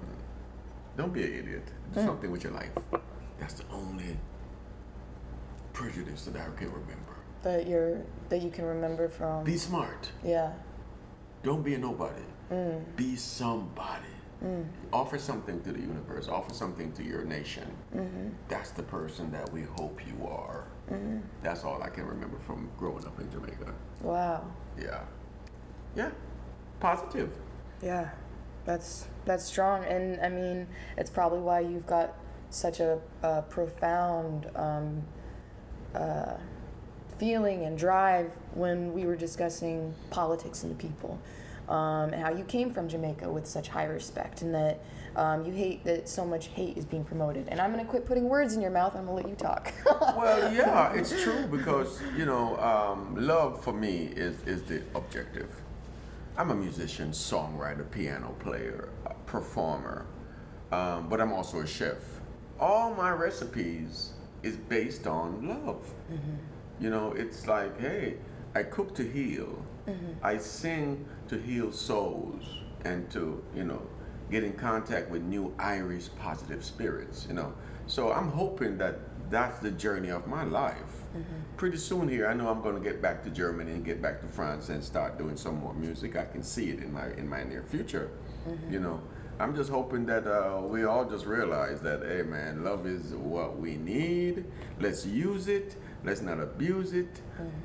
don't 0.98 1.14
be 1.14 1.24
an 1.24 1.34
idiot. 1.42 1.68
Do 1.94 2.00
Mm. 2.00 2.06
something 2.06 2.32
with 2.32 2.44
your 2.44 2.54
life. 2.54 2.72
That's 3.40 3.54
the 3.54 3.66
only 3.72 4.18
prejudice 5.74 6.26
that 6.26 6.36
I 6.36 6.50
can 6.60 6.72
remember. 6.72 7.16
That 7.44 7.68
you're 7.68 8.02
that 8.30 8.42
you 8.42 8.50
can 8.52 8.66
remember 8.66 9.08
from. 9.10 9.44
Be 9.44 9.58
smart. 9.58 10.12
yeah. 10.24 10.54
Don't 11.44 11.64
be 11.64 11.74
a 11.76 11.78
nobody. 11.78 12.26
Mm. 12.52 12.84
Be 12.96 13.16
somebody. 13.16 14.14
Offer 14.92 15.20
something 15.20 15.62
to 15.62 15.72
the 15.72 15.80
universe. 15.80 16.28
Offer 16.28 16.54
something 16.54 16.92
to 16.94 17.04
your 17.04 17.24
nation. 17.24 17.68
Mm-hmm. 17.96 18.30
That's 18.48 18.72
the 18.72 18.82
person 18.84 19.32
that 19.32 19.48
we 19.54 19.62
hope 19.78 20.00
you 20.08 20.18
are. 20.28 20.64
That's 21.44 21.64
all 21.64 21.82
I 21.84 21.90
can 21.90 22.06
remember 22.08 22.38
from 22.40 22.70
growing 22.78 23.06
up 23.06 23.20
in 23.20 23.30
Jamaica. 23.32 23.72
Wow. 24.02 24.44
Yeah. 24.80 25.02
Yeah. 25.96 26.12
Positive. 26.80 27.30
Yeah, 27.84 28.10
that's 28.66 29.08
that's 29.26 29.44
strong, 29.44 29.84
and 29.86 30.20
I 30.22 30.30
mean, 30.30 30.68
it's 30.98 31.10
probably 31.10 31.40
why 31.40 31.62
you've 31.62 31.88
got 31.88 32.16
such 32.50 32.80
a, 32.80 33.00
a 33.24 33.42
profound 33.44 34.50
um, 34.56 35.04
uh, 35.96 36.34
feeling 37.18 37.66
and 37.66 37.78
drive 37.78 38.32
when 38.54 38.94
we 38.94 39.06
were 39.06 39.16
discussing 39.16 39.94
politics 40.10 40.64
and 40.64 40.72
the 40.72 40.76
people, 40.76 41.20
um, 41.70 42.14
and 42.14 42.22
how 42.22 42.32
you 42.32 42.44
came 42.44 42.72
from 42.72 42.90
Jamaica 42.90 43.30
with 43.32 43.48
such 43.48 43.70
high 43.70 43.86
respect, 43.86 44.42
and 44.42 44.54
that 44.54 44.84
um, 45.16 45.46
you 45.46 45.52
hate 45.52 45.84
that 45.84 46.08
so 46.08 46.26
much 46.26 46.48
hate 46.48 46.78
is 46.78 46.86
being 46.86 47.04
promoted. 47.04 47.48
And 47.50 47.60
I'm 47.60 47.72
gonna 47.72 47.86
quit 47.86 48.06
putting 48.06 48.30
words 48.30 48.54
in 48.54 48.62
your 48.62 48.72
mouth. 48.72 48.96
I'm 48.96 49.06
gonna 49.06 49.18
let 49.18 49.30
you 49.30 49.36
talk. 49.36 49.74
Well, 50.18 50.54
yeah, 50.54 50.94
it's 50.94 51.24
true 51.24 51.48
because 51.48 52.00
you 52.18 52.26
know, 52.26 52.58
um, 52.58 53.16
love 53.16 53.64
for 53.64 53.74
me 53.74 54.12
is 54.16 54.42
is 54.46 54.64
the 54.64 54.84
objective. 54.94 55.50
I'm 56.38 56.50
a 56.52 56.56
musician, 56.56 57.12
songwriter, 57.12 57.90
piano 57.92 58.36
player, 58.40 58.90
performer, 59.26 60.06
um, 60.72 61.10
but 61.10 61.20
I'm 61.20 61.34
also 61.34 61.60
a 61.60 61.68
chef. 61.68 61.98
All 62.60 62.94
my 62.96 63.12
recipes 63.12 64.14
is 64.44 64.56
based 64.56 65.08
on 65.08 65.48
love. 65.48 65.94
You 66.80 66.90
know, 66.90 67.12
it's 67.14 67.48
like, 67.48 67.80
hey, 67.80 68.18
I 68.56 68.64
cook 68.64 68.96
to 68.96 69.04
heal. 69.04 69.64
I 70.24 70.38
sing 70.38 71.06
to 71.28 71.38
heal 71.38 71.72
souls 71.72 72.44
and 72.86 73.10
to, 73.12 73.44
you 73.56 73.64
know, 73.64 73.82
get 74.32 74.44
in 74.44 74.54
contact 74.54 75.10
with 75.10 75.22
new 75.24 75.54
Irish 75.60 76.10
positive 76.20 76.64
spirits, 76.64 77.26
you 77.28 77.34
know. 77.34 77.54
So 77.88 78.12
I'm 78.14 78.30
hoping 78.30 78.78
that 78.78 79.00
that's 79.30 79.60
the 79.60 79.72
journey 79.72 80.10
of 80.10 80.28
my 80.28 80.44
life. 80.44 81.01
Pretty 81.58 81.78
soon 81.78 82.08
here, 82.08 82.28
I 82.28 82.34
know 82.34 82.48
I'm 82.50 82.62
going 82.62 82.76
to 82.76 82.82
get 82.82 83.02
back 83.02 83.24
to 83.24 83.30
Germany 83.30 83.72
and 83.72 83.86
get 83.86 84.02
back 84.02 84.22
to 84.22 84.28
France 84.28 84.70
and 84.70 84.84
start 84.84 85.18
doing 85.18 85.38
some 85.38 85.60
more 85.60 85.74
music. 85.74 86.16
I 86.16 86.26
can 86.26 86.42
see 86.44 86.70
it 86.70 86.80
in 86.80 86.92
my 86.92 87.08
in 87.18 87.28
my 87.28 87.44
near 87.44 87.64
future. 87.64 88.10
You 88.70 88.80
know, 88.80 89.02
I'm 89.40 89.56
just 89.56 89.70
hoping 89.70 90.06
that 90.08 90.26
uh, 90.26 90.62
we 90.62 90.86
all 90.86 91.06
just 91.06 91.26
realize 91.26 91.82
that, 91.82 92.02
hey 92.04 92.24
man, 92.24 92.64
love 92.64 92.86
is 92.88 93.14
what 93.14 93.58
we 93.60 93.76
need. 93.78 94.46
Let's 94.80 95.06
use 95.06 95.48
it. 95.48 95.76
Let's 96.04 96.22
not 96.22 96.40
abuse 96.40 96.94
it, 96.94 97.22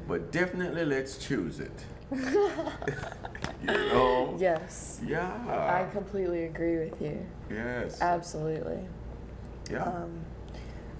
but 0.09 0.31
definitely 0.33 0.85
let's 0.85 1.17
choose 1.17 1.61
it. 1.61 1.85
you 2.13 3.67
know? 3.67 4.37
yes, 4.39 5.01
Yeah. 5.05 5.31
I 5.69 5.91
completely 5.93 6.45
agree 6.45 6.79
with 6.79 7.01
you. 7.01 7.27
Yes. 7.51 8.01
Absolutely. 8.01 8.87
Yeah. 9.71 9.85
Um, 9.85 10.21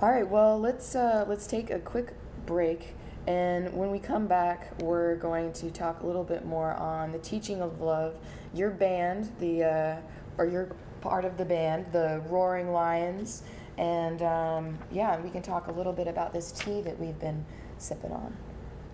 all 0.01 0.11
right. 0.11 0.29
Well, 0.29 0.59
let's 0.59 0.95
uh, 0.97 1.25
let's 1.29 1.47
take 1.47 1.71
a 1.71 1.79
quick 1.79 2.13
break, 2.47 2.95
and 3.27 3.73
when 3.75 3.91
we 3.91 3.99
come 3.99 4.27
back, 4.27 4.81
we're 4.81 5.17
going 5.17 5.53
to 5.55 5.71
talk 5.71 6.03
a 6.03 6.07
little 6.07 6.25
bit 6.25 6.47
more 6.47 6.75
on 6.75 7.13
the 7.13 7.19
teaching 7.19 7.61
of 7.61 7.81
love. 7.81 8.15
Your 8.55 8.71
band, 8.71 9.31
the 9.41 9.65
uh, 9.65 9.97
or 10.39 10.47
your 10.47 10.71
part 11.01 11.25
of 11.25 11.37
the 11.37 11.45
band, 11.45 11.87
the 11.93 12.23
Roaring 12.29 12.73
Lions, 12.73 13.43
and 13.79 14.23
um, 14.23 14.79
yeah, 14.91 15.21
we 15.21 15.31
can 15.31 15.43
talk 15.43 15.67
a 15.67 15.73
little 15.73 15.93
bit 15.93 16.07
about 16.07 16.33
this 16.33 16.53
tea 16.53 16.81
that 16.83 16.99
we've 16.99 17.19
been 17.19 17.45
sipping 17.79 18.13
on. 18.13 18.37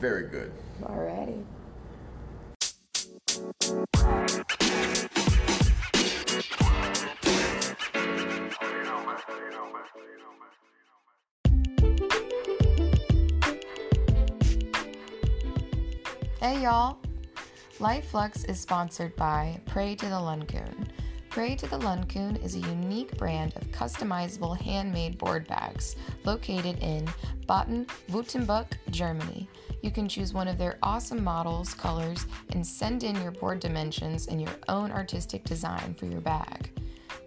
Very 0.00 0.26
good. 0.26 0.52
Alrighty. 0.82 1.44
Hey 16.42 16.64
y'all! 16.64 16.98
Life 17.78 18.06
Flux 18.06 18.42
is 18.46 18.58
sponsored 18.58 19.14
by 19.14 19.60
Pray 19.64 19.94
to 19.94 20.06
the 20.06 20.16
Luncoon. 20.16 20.88
Pray 21.30 21.54
to 21.54 21.68
the 21.68 21.78
Luncoon 21.78 22.44
is 22.44 22.56
a 22.56 22.68
unique 22.68 23.16
brand 23.16 23.54
of 23.54 23.70
customizable 23.70 24.60
handmade 24.60 25.18
board 25.18 25.46
bags 25.46 25.94
located 26.24 26.82
in 26.82 27.08
Baden, 27.46 27.86
Württemberg, 28.10 28.66
Germany. 28.90 29.48
You 29.82 29.92
can 29.92 30.08
choose 30.08 30.34
one 30.34 30.48
of 30.48 30.58
their 30.58 30.78
awesome 30.82 31.22
models, 31.22 31.74
colors, 31.74 32.26
and 32.50 32.66
send 32.66 33.04
in 33.04 33.14
your 33.22 33.30
board 33.30 33.60
dimensions 33.60 34.26
and 34.26 34.42
your 34.42 34.56
own 34.66 34.90
artistic 34.90 35.44
design 35.44 35.94
for 35.94 36.06
your 36.06 36.20
bag. 36.20 36.72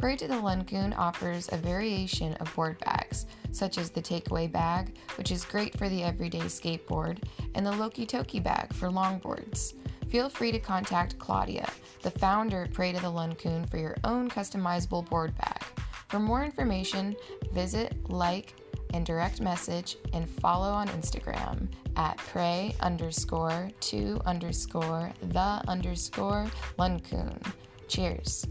Pray 0.05 0.15
to 0.15 0.27
the 0.27 0.35
Luncoon 0.35 0.95
offers 0.99 1.49
a 1.51 1.57
variation 1.57 2.35
of 2.35 2.53
board 2.55 2.77
bags, 2.77 3.25
such 3.51 3.79
as 3.79 3.89
the 3.89 4.03
takeaway 4.03 4.51
bag, 4.51 4.99
which 5.17 5.31
is 5.31 5.43
great 5.43 5.75
for 5.79 5.89
the 5.89 6.03
everyday 6.03 6.41
skateboard, 6.41 7.23
and 7.55 7.65
the 7.65 7.71
Loki 7.71 8.05
Toki 8.05 8.39
bag 8.39 8.71
for 8.71 8.89
longboards. 8.89 9.73
feel 10.07 10.29
free 10.29 10.51
to 10.51 10.59
contact 10.59 11.17
Claudia, 11.17 11.67
the 12.03 12.11
founder 12.11 12.61
of 12.61 12.71
Pray 12.71 12.91
to 12.91 13.01
the 13.01 13.11
Luncoon, 13.11 13.67
for 13.67 13.77
your 13.77 13.95
own 14.03 14.29
customizable 14.29 15.09
board 15.09 15.35
bag. 15.39 15.63
For 16.07 16.19
more 16.19 16.43
information, 16.43 17.15
visit, 17.51 18.07
like, 18.07 18.53
and 18.93 19.07
direct 19.07 19.41
message 19.41 19.97
and 20.13 20.29
follow 20.29 20.69
on 20.69 20.87
Instagram 20.89 21.67
at 21.95 22.17
pray 22.17 22.75
underscore 22.79 23.71
to 23.79 24.21
underscore 24.27 25.11
the 25.31 25.63
underscore 25.67 26.45
Luncoon. 26.77 27.43
Cheers. 27.87 28.45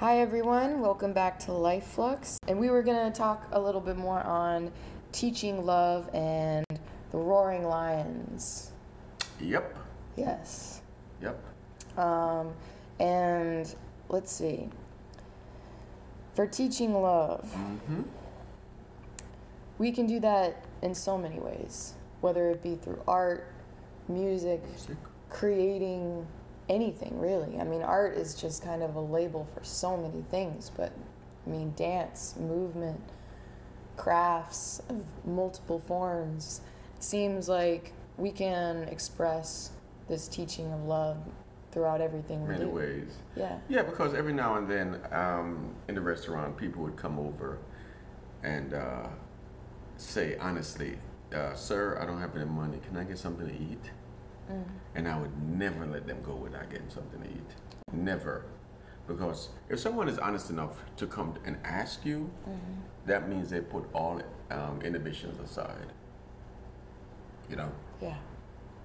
Hi 0.00 0.20
everyone, 0.20 0.80
welcome 0.80 1.12
back 1.12 1.38
to 1.40 1.52
Life 1.52 1.84
Flux. 1.84 2.38
And 2.48 2.58
we 2.58 2.70
were 2.70 2.82
going 2.82 3.12
to 3.12 3.16
talk 3.16 3.46
a 3.52 3.60
little 3.60 3.82
bit 3.82 3.98
more 3.98 4.20
on 4.22 4.72
teaching 5.12 5.66
love 5.66 6.08
and 6.14 6.64
the 7.10 7.18
roaring 7.18 7.64
lions. 7.64 8.72
Yep. 9.40 9.76
Yes. 10.16 10.80
Yep. 11.20 11.38
Um, 11.98 12.54
and 12.98 13.74
let's 14.08 14.32
see. 14.32 14.70
For 16.34 16.46
teaching 16.46 16.94
love, 16.94 17.50
Mm-hmm. 17.54 18.02
we 19.76 19.92
can 19.92 20.06
do 20.06 20.18
that 20.20 20.64
in 20.80 20.94
so 20.94 21.18
many 21.18 21.38
ways, 21.38 21.92
whether 22.22 22.48
it 22.48 22.62
be 22.62 22.76
through 22.76 23.02
art, 23.06 23.52
music, 24.08 24.62
creating 25.28 26.26
anything 26.70 27.18
really. 27.18 27.58
I 27.60 27.64
mean, 27.64 27.82
art 27.82 28.16
is 28.16 28.34
just 28.34 28.62
kind 28.64 28.82
of 28.82 28.94
a 28.94 29.00
label 29.00 29.46
for 29.54 29.62
so 29.64 29.96
many 29.96 30.22
things, 30.30 30.70
but 30.74 30.92
I 31.46 31.50
mean, 31.50 31.74
dance, 31.76 32.36
movement, 32.38 33.00
crafts 33.96 34.80
of 34.88 35.02
multiple 35.26 35.80
forms. 35.80 36.60
It 36.96 37.02
seems 37.02 37.48
like 37.48 37.92
we 38.16 38.30
can 38.30 38.84
express 38.84 39.72
this 40.08 40.28
teaching 40.28 40.72
of 40.72 40.84
love 40.84 41.16
throughout 41.72 42.00
everything 42.00 42.42
we 42.42 42.48
Many 42.54 42.64
do. 42.64 42.70
ways. 42.70 43.16
Yeah. 43.36 43.58
Yeah, 43.68 43.82
because 43.82 44.14
every 44.14 44.32
now 44.32 44.56
and 44.56 44.68
then 44.68 45.00
um, 45.12 45.74
in 45.88 45.94
the 45.94 46.00
restaurant, 46.00 46.56
people 46.56 46.82
would 46.82 46.96
come 46.96 47.18
over 47.18 47.58
and 48.42 48.74
uh, 48.74 49.08
say 49.96 50.36
honestly, 50.38 50.98
uh, 51.34 51.54
"Sir, 51.54 51.98
I 52.00 52.06
don't 52.06 52.20
have 52.20 52.34
any 52.36 52.44
money. 52.44 52.78
Can 52.86 52.96
I 52.96 53.04
get 53.04 53.18
something 53.18 53.46
to 53.46 53.54
eat?" 53.54 53.90
And 54.94 55.06
I 55.06 55.18
would 55.18 55.30
never 55.42 55.86
let 55.86 56.06
them 56.06 56.18
go 56.22 56.34
without 56.34 56.68
getting 56.70 56.90
something 56.90 57.20
to 57.20 57.28
eat. 57.28 57.50
Never. 57.92 58.44
Because 59.06 59.48
if 59.68 59.78
someone 59.78 60.08
is 60.08 60.18
honest 60.18 60.50
enough 60.50 60.82
to 60.96 61.06
come 61.06 61.34
and 61.44 61.56
ask 61.64 62.04
you, 62.04 62.30
that 63.06 63.28
means 63.28 63.50
they 63.50 63.60
put 63.60 63.84
all 63.94 64.20
um, 64.50 64.80
inhibitions 64.82 65.38
aside. 65.40 65.92
You 67.48 67.56
know? 67.56 67.72
Yeah. 68.00 68.16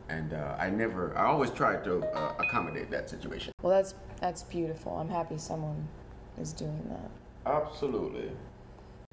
And 0.10 0.34
uh, 0.34 0.56
I 0.60 0.70
never, 0.70 1.18
I 1.18 1.26
always 1.26 1.50
try 1.50 1.78
to 1.78 2.04
uh, 2.16 2.36
accommodate 2.40 2.92
that 2.92 3.10
situation. 3.10 3.52
Well, 3.62 3.76
that's 3.76 3.96
that's 4.22 4.44
beautiful. 4.44 4.96
I'm 4.96 5.10
happy 5.10 5.38
someone 5.38 5.88
is 6.40 6.54
doing 6.54 6.82
that. 6.90 7.52
Absolutely. 7.52 8.32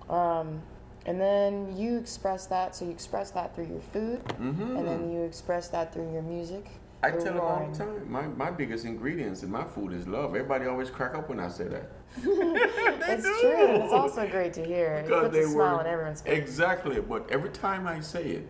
Um, 0.09 0.63
and 1.07 1.21
then 1.21 1.77
you 1.77 1.97
express 1.97 2.47
that, 2.47 2.77
so 2.77 2.85
you 2.85 2.91
express 2.91 3.31
that 3.33 3.55
through 3.55 3.67
your 3.67 3.81
food, 3.81 4.19
hmm 4.33 4.77
and 4.77 4.87
then 4.87 5.11
you 5.11 5.23
express 5.23 5.69
that 5.69 5.93
through 5.93 6.13
your 6.13 6.23
music. 6.23 6.67
I 7.05 7.11
tell 7.11 7.25
them 7.25 7.41
all 7.41 7.57
roaring. 7.57 7.73
the 7.73 7.79
time, 7.79 8.11
my, 8.11 8.27
my 8.29 8.51
biggest 8.51 8.85
ingredients 8.85 9.43
in 9.43 9.51
my 9.51 9.65
food 9.65 9.93
is 9.93 10.07
love. 10.07 10.31
Everybody 10.37 10.67
always 10.67 10.89
crack 10.91 11.15
up 11.15 11.29
when 11.29 11.41
I 11.41 11.49
say 11.49 11.65
that. 11.65 11.91
It's 12.25 13.41
true. 13.41 13.67
and 13.75 13.83
It's 13.83 13.93
also 13.93 14.29
great 14.29 14.53
to 14.55 14.65
hear. 14.65 14.95
It 14.95 15.07
Because 15.07 15.31
puts 15.31 15.39
a 15.39 15.49
smile 15.51 15.75
were- 15.75 15.81
on 15.81 15.87
everyone's 15.87 16.23
face. 16.23 16.39
Exactly, 16.39 17.01
but 17.01 17.29
every 17.31 17.51
time 17.51 17.87
I 17.87 18.01
say 18.01 18.25
it, 18.31 18.49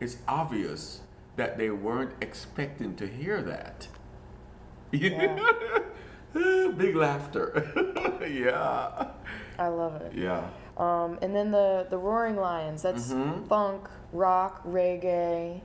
it's 0.00 0.16
obvious 0.26 1.00
that 1.36 1.58
they 1.58 1.70
weren't 1.70 2.12
expecting 2.20 2.96
to 2.96 3.06
hear 3.06 3.42
that. 3.42 3.88
Yeah. 4.92 5.38
Big 6.32 6.96
laughter. 6.96 7.48
yeah. 8.28 9.08
I 9.58 9.68
love 9.68 10.00
it. 10.02 10.12
Yeah. 10.14 10.48
Um, 10.76 11.18
and 11.22 11.34
then 11.36 11.50
the 11.50 11.86
the 11.90 11.98
Roaring 11.98 12.36
Lions. 12.36 12.82
That's 12.82 13.12
Mhm. 13.12 13.46
funk, 13.46 13.88
rock, 14.12 14.64
reggae. 14.64 15.60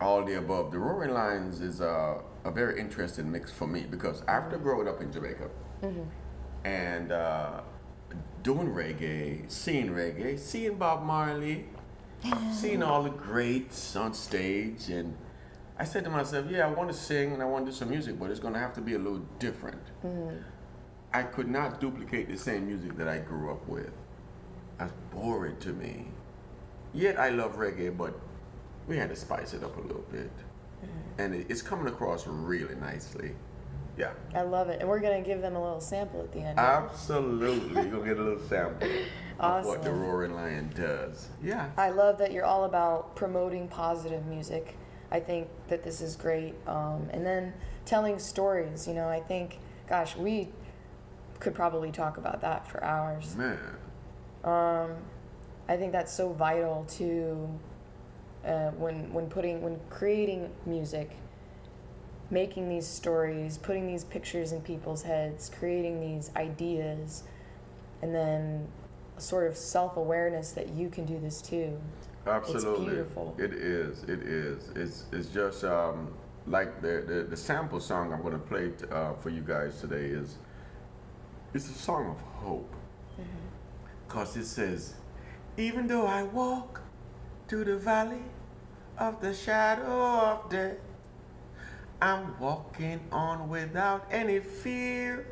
All 0.00 0.24
the 0.24 0.38
above. 0.38 0.72
The 0.72 0.78
Roaring 0.78 1.14
Lions 1.14 1.60
is 1.60 1.80
a, 1.80 2.20
a 2.44 2.50
very 2.50 2.80
interesting 2.80 3.30
mix 3.30 3.50
for 3.52 3.66
me 3.66 3.86
because 3.88 4.22
after 4.28 4.58
growing 4.58 4.88
up 4.88 5.00
in 5.00 5.12
Jamaica 5.12 5.48
and 6.64 7.12
uh, 7.12 7.60
doing 8.42 8.68
reggae, 8.68 9.50
seeing 9.50 9.88
reggae, 9.90 10.38
seeing 10.38 10.74
Bob 10.76 11.02
Marley, 11.04 11.66
seeing 12.52 12.82
all 12.82 13.02
the 13.02 13.10
greats 13.10 13.94
on 13.96 14.12
stage, 14.14 14.88
and 14.88 15.16
I 15.78 15.84
said 15.84 16.04
to 16.04 16.10
myself, 16.10 16.46
yeah, 16.50 16.66
I 16.66 16.70
want 16.70 16.90
to 16.90 16.96
sing 16.96 17.32
and 17.32 17.42
I 17.42 17.46
want 17.46 17.66
to 17.66 17.72
do 17.72 17.76
some 17.76 17.90
music, 17.90 18.18
but 18.18 18.30
it's 18.30 18.40
going 18.40 18.54
to 18.54 18.60
have 18.60 18.72
to 18.74 18.80
be 18.80 18.94
a 18.94 18.98
little 18.98 19.22
different. 19.38 19.82
I 21.12 21.22
could 21.22 21.48
not 21.48 21.80
duplicate 21.80 22.28
the 22.28 22.36
same 22.36 22.66
music 22.66 22.96
that 22.96 23.08
I 23.08 23.18
grew 23.18 23.50
up 23.52 23.66
with. 23.68 23.90
That's 24.78 24.92
boring 25.12 25.56
to 25.58 25.72
me. 25.72 26.08
Yet 26.92 27.18
I 27.18 27.28
love 27.30 27.56
reggae, 27.56 27.96
but 27.96 28.18
we 28.86 28.96
had 28.96 29.08
to 29.10 29.16
spice 29.16 29.54
it 29.54 29.62
up 29.62 29.76
a 29.76 29.80
little 29.80 30.04
bit. 30.10 30.30
And 31.18 31.34
it, 31.34 31.46
it's 31.48 31.62
coming 31.62 31.86
across 31.86 32.26
really 32.26 32.74
nicely. 32.74 33.34
Yeah. 33.96 34.12
I 34.34 34.42
love 34.42 34.68
it. 34.68 34.80
And 34.80 34.88
we're 34.88 35.00
gonna 35.00 35.22
give 35.22 35.40
them 35.40 35.56
a 35.56 35.62
little 35.62 35.80
sample 35.80 36.20
at 36.20 36.32
the 36.32 36.40
end. 36.40 36.58
Absolutely. 36.58 37.82
You're 37.82 37.90
going 37.90 38.02
to 38.02 38.08
get 38.08 38.18
a 38.18 38.22
little 38.22 38.48
sample 38.48 38.88
of 39.38 39.64
what 39.66 39.82
the 39.82 39.92
Roaring 39.92 40.34
Lion 40.34 40.72
does. 40.74 41.28
Yeah. 41.42 41.70
I 41.76 41.90
love 41.90 42.18
that 42.18 42.32
you're 42.32 42.44
all 42.44 42.64
about 42.64 43.14
promoting 43.14 43.68
positive 43.68 44.26
music. 44.26 44.76
I 45.10 45.20
think 45.20 45.48
that 45.68 45.84
this 45.84 46.00
is 46.00 46.16
great. 46.16 46.54
Um, 46.66 47.08
and 47.12 47.24
then 47.24 47.54
telling 47.84 48.18
stories. 48.18 48.88
You 48.88 48.94
know, 48.94 49.08
I 49.08 49.20
think, 49.20 49.58
gosh, 49.88 50.16
we 50.16 50.48
could 51.38 51.54
probably 51.54 51.92
talk 51.92 52.16
about 52.16 52.40
that 52.40 52.66
for 52.66 52.82
hours. 52.82 53.36
Man. 53.36 53.58
Um, 54.42 54.92
I 55.68 55.76
think 55.76 55.92
that's 55.92 56.12
so 56.12 56.32
vital 56.32 56.84
to 56.96 57.48
uh, 58.44 58.70
when 58.72 59.12
when 59.12 59.28
putting 59.28 59.62
when 59.62 59.80
creating 59.90 60.50
music, 60.66 61.16
making 62.30 62.68
these 62.68 62.86
stories, 62.86 63.58
putting 63.58 63.86
these 63.86 64.04
pictures 64.04 64.52
in 64.52 64.60
people's 64.60 65.02
heads, 65.02 65.50
creating 65.58 66.00
these 66.00 66.30
ideas, 66.36 67.24
and 68.02 68.14
then 68.14 68.68
sort 69.18 69.46
of 69.46 69.56
self 69.56 69.96
awareness 69.96 70.52
that 70.52 70.70
you 70.70 70.88
can 70.88 71.04
do 71.04 71.18
this 71.18 71.40
too. 71.40 71.80
Absolutely. 72.26 72.84
it's 72.86 72.90
beautiful. 72.94 73.36
It 73.38 73.52
is. 73.52 74.04
It 74.04 74.22
is. 74.22 74.70
It's 74.74 75.04
it's 75.12 75.28
just 75.28 75.64
um, 75.64 76.12
like 76.46 76.80
the, 76.80 77.04
the 77.06 77.26
the 77.30 77.36
sample 77.36 77.80
song 77.80 78.12
I'm 78.12 78.22
going 78.22 78.32
to 78.32 78.38
play 78.38 78.70
t- 78.70 78.86
uh, 78.90 79.14
for 79.14 79.30
you 79.30 79.42
guys 79.42 79.80
today 79.80 80.06
is 80.06 80.36
it's 81.52 81.68
a 81.68 81.74
song 81.74 82.10
of 82.10 82.20
hope. 82.20 82.74
Cause 84.08 84.36
it 84.36 84.44
says, 84.44 84.94
even 85.56 85.88
though 85.88 86.06
I 86.06 86.22
walk 86.22 86.83
through 87.48 87.64
the 87.64 87.76
valley 87.76 88.22
of 88.98 89.20
the 89.20 89.34
shadow 89.34 89.90
of 89.90 90.50
death, 90.50 90.76
I'm 92.00 92.38
walking 92.38 93.00
on 93.10 93.48
without 93.48 94.06
any 94.10 94.40
fear. 94.40 95.26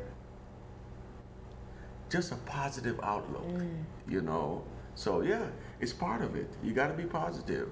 Just 2.09 2.31
a 2.31 2.35
positive 2.35 2.99
outlook, 3.03 3.47
mm. 3.47 3.83
you 4.07 4.21
know. 4.21 4.63
So 4.95 5.21
yeah, 5.21 5.47
it's 5.79 5.93
part 5.93 6.21
of 6.21 6.35
it. 6.35 6.49
You 6.63 6.73
got 6.73 6.87
to 6.87 6.93
be 6.93 7.05
positive. 7.05 7.69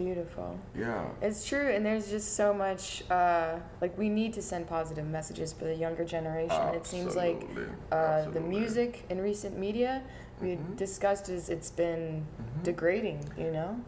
Beautiful. 0.00 0.58
Yeah. 0.74 1.04
It's 1.20 1.44
true, 1.44 1.68
and 1.68 1.84
there's 1.84 2.08
just 2.08 2.34
so 2.34 2.54
much. 2.54 3.04
Uh, 3.10 3.58
like 3.82 3.96
we 3.98 4.08
need 4.08 4.32
to 4.32 4.40
send 4.40 4.66
positive 4.66 5.06
messages 5.06 5.52
for 5.52 5.66
the 5.66 5.74
younger 5.74 6.06
generation. 6.06 6.52
Absolutely. 6.52 6.78
It 6.78 6.86
seems 6.86 7.16
like 7.16 7.46
uh, 7.92 8.30
the 8.30 8.40
music 8.40 9.04
in 9.10 9.20
recent 9.20 9.58
media 9.58 10.02
we 10.40 10.56
discussed 10.76 11.28
is 11.28 11.50
it's 11.50 11.70
been 11.70 12.24
degrading. 12.62 13.30
You 13.36 13.50
know. 13.50 13.78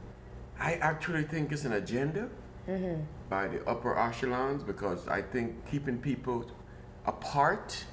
I 0.60 0.74
actually 0.74 1.22
think 1.22 1.50
it's 1.50 1.64
an 1.64 1.72
agenda 1.72 2.28
by 3.30 3.48
the 3.48 3.66
upper 3.66 3.98
echelons 3.98 4.62
because 4.62 5.08
I 5.08 5.22
think 5.22 5.64
keeping 5.70 5.96
people 5.96 6.44
apart 7.06 7.86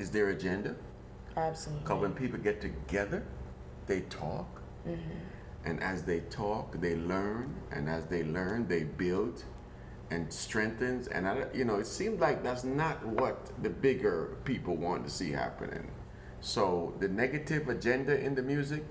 is 0.00 0.10
their 0.10 0.30
agenda. 0.30 0.74
Absolutely. 1.36 1.84
Because 1.84 2.00
when 2.02 2.12
people 2.12 2.40
get 2.40 2.60
together, 2.60 3.22
they 3.86 4.00
talk. 4.00 4.62
And 5.64 5.82
as 5.82 6.02
they 6.04 6.20
talk, 6.20 6.80
they 6.80 6.96
learn. 6.96 7.54
And 7.70 7.88
as 7.88 8.06
they 8.06 8.24
learn, 8.24 8.66
they 8.68 8.84
build 8.84 9.44
and 10.10 10.32
strengthens. 10.32 11.06
And, 11.08 11.28
I, 11.28 11.46
you 11.54 11.64
know, 11.64 11.76
it 11.76 11.86
seems 11.86 12.20
like 12.20 12.42
that's 12.42 12.64
not 12.64 13.04
what 13.06 13.50
the 13.62 13.70
bigger 13.70 14.36
people 14.44 14.76
want 14.76 15.04
to 15.04 15.10
see 15.10 15.30
happening. 15.30 15.90
So 16.40 16.94
the 17.00 17.08
negative 17.08 17.68
agenda 17.68 18.18
in 18.18 18.34
the 18.34 18.42
music, 18.42 18.84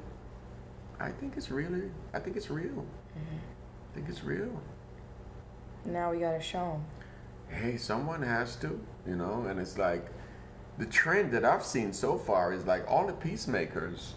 I 1.00 1.10
think 1.10 1.36
it's 1.38 1.50
really, 1.50 1.92
I 2.14 2.20
think 2.20 2.38
it's 2.38 2.50
real. 2.50 2.86
I 3.92 3.96
think 3.96 4.08
it's 4.10 4.24
real. 4.24 4.62
Now 5.86 6.12
we 6.12 6.20
gotta 6.20 6.42
show 6.42 6.80
them. 7.50 7.56
hey, 7.58 7.78
someone 7.78 8.22
has 8.22 8.56
to, 8.58 8.80
you 9.08 9.16
know, 9.16 9.46
and 9.48 9.60
it's 9.60 9.78
like 9.78 10.08
the 10.78 10.86
trend 10.86 11.32
that 11.32 11.44
I've 11.44 11.64
seen 11.64 11.94
so 11.94 12.18
far 12.18 12.54
is 12.54 12.66
like 12.66 12.86
all 12.88 13.08
the 13.08 13.14
peacemakers, 13.14 14.14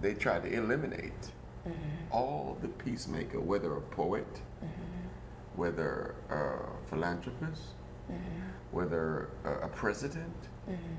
they 0.00 0.14
try 0.14 0.38
to 0.38 0.48
eliminate 0.50 1.32
Mm-hmm. 1.68 2.12
all 2.12 2.56
the 2.62 2.68
peacemaker, 2.68 3.38
whether 3.38 3.76
a 3.76 3.80
poet, 3.80 4.26
mm-hmm. 4.34 5.60
whether 5.60 6.14
a 6.30 6.88
philanthropist, 6.88 7.62
mm-hmm. 8.10 8.40
whether 8.70 9.28
a, 9.44 9.66
a 9.66 9.68
president, 9.68 10.34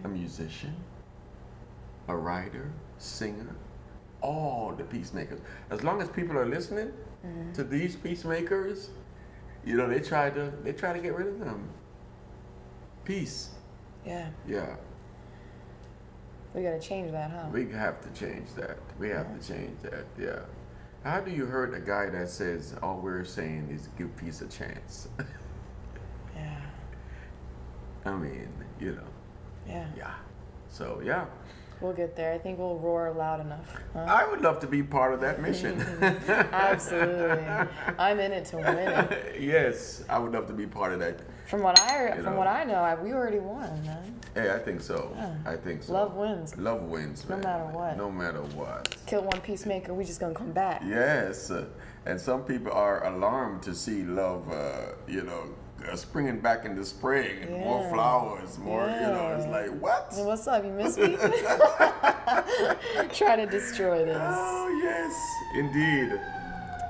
a 0.04 0.08
musician, 0.08 0.76
a 2.10 2.16
writer, 2.16 2.72
singer, 2.98 3.56
all 4.22 4.74
the 4.78 4.84
peacemakers. 4.84 5.40
As 5.70 5.84
long 5.84 6.02
as 6.02 6.10
people 6.10 6.38
are 6.38 6.46
listening 6.46 6.92
to 7.54 7.64
these 7.64 7.96
peacemakers, 7.96 8.90
you 9.66 9.78
know, 9.78 9.88
they 9.88 10.00
try 10.00 10.30
to 10.30 10.52
they 10.64 10.74
try 10.74 10.94
to 10.94 11.00
get 11.00 11.16
rid 11.16 11.28
of 11.28 11.40
them. 11.40 11.70
Peace. 13.04 13.50
Yeah. 14.06 14.30
Yeah. 14.48 14.76
We 16.54 16.64
gotta 16.64 16.80
change 16.80 17.12
that, 17.12 17.32
huh? 17.32 17.46
We 17.52 17.70
have 17.72 18.02
to 18.02 18.10
change 18.20 18.54
that. 18.56 18.78
We 19.00 19.10
have 19.10 19.40
to 19.40 19.48
change 19.48 19.82
that. 19.84 20.06
Yeah. 20.20 20.40
How 21.04 21.20
do 21.22 21.32
you 21.32 21.46
hurt 21.46 21.74
a 21.74 21.80
guy 21.80 22.10
that 22.10 22.30
says 22.30 22.76
all 22.84 23.00
we're 23.02 23.24
saying 23.24 23.70
is 23.74 23.88
give 23.98 24.16
peace 24.18 24.42
a 24.42 24.48
chance? 24.48 25.08
Yeah. 26.36 26.62
I 28.06 28.16
mean, 28.16 28.48
you 28.80 28.94
know, 28.94 29.04
Yeah. 29.68 29.86
yeah. 29.96 30.14
So 30.70 31.02
yeah, 31.04 31.26
We'll 31.82 31.94
get 31.94 32.16
there. 32.16 32.32
I 32.32 32.38
think 32.38 32.60
we'll 32.60 32.78
roar 32.78 33.12
loud 33.12 33.42
enough. 33.42 33.76
Huh? 33.94 34.06
I 34.08 34.28
would 34.30 34.42
love 34.42 34.60
to 34.60 34.68
be 34.68 34.84
part 34.84 35.14
of 35.16 35.22
that 35.22 35.42
mission. 35.42 35.82
Absolutely. 36.02 37.44
I'm 37.98 38.20
in 38.20 38.32
it 38.32 38.46
to 38.46 38.58
win 38.58 38.68
it. 38.78 39.38
yes, 39.42 40.04
I 40.08 40.20
would 40.20 40.32
love 40.32 40.46
to 40.48 40.54
be 40.54 40.68
part 40.68 40.94
of 40.94 41.00
that. 41.00 41.20
From 41.52 41.64
what 41.64 41.82
I 41.82 42.16
You 42.16 42.24
from 42.24 42.32
know. 42.32 42.38
what 42.38 42.48
I 42.48 42.64
know, 42.64 42.76
I, 42.76 42.96
we 42.96 43.12
already 43.12 43.40
won, 43.40 43.84
man. 43.84 44.16
Hey, 44.34 44.54
I 44.56 44.58
think 44.58 44.80
so. 44.80 45.12
Yeah. 45.18 45.36
I 45.46 45.58
think 45.58 45.84
so. 45.84 45.92
Love 45.92 46.16
wins. 46.16 46.56
Love 46.58 46.84
wins, 46.84 47.28
man. 47.28 47.42
No 47.42 47.48
matter 47.50 47.66
what. 47.66 47.98
No 47.98 48.10
matter 48.10 48.42
what. 48.56 48.96
Kill 49.06 49.24
one 49.24 49.42
peacemaker, 49.42 49.94
we 49.94 50.06
just 50.06 50.22
gonna 50.22 50.34
come 50.34 50.54
back. 50.54 50.82
Yes, 50.88 51.52
and 52.06 52.22
some 52.22 52.44
people 52.46 52.72
are 52.72 53.06
alarmed 53.06 53.64
to 53.64 53.76
see 53.76 54.04
love, 54.04 54.50
uh, 54.50 54.94
you 55.10 55.24
know, 55.24 55.44
uh, 55.92 55.98
springing 55.98 56.40
back 56.40 56.64
into 56.64 56.86
spring, 56.86 57.42
and 57.42 57.52
more 57.52 57.90
flowers, 57.90 58.58
more, 58.58 58.86
you 58.86 59.08
know, 59.08 59.36
it's 59.38 59.48
like, 59.48 59.78
what? 59.82 60.14
Hey, 60.16 60.24
what's 60.24 60.48
up? 60.48 60.64
You 60.64 60.72
miss 60.72 60.96
me? 60.96 61.18
Try 63.14 63.36
to 63.36 63.46
destroy 63.46 64.06
this. 64.06 64.16
Oh, 64.18 64.70
yes, 64.82 65.14
indeed. 65.56 66.18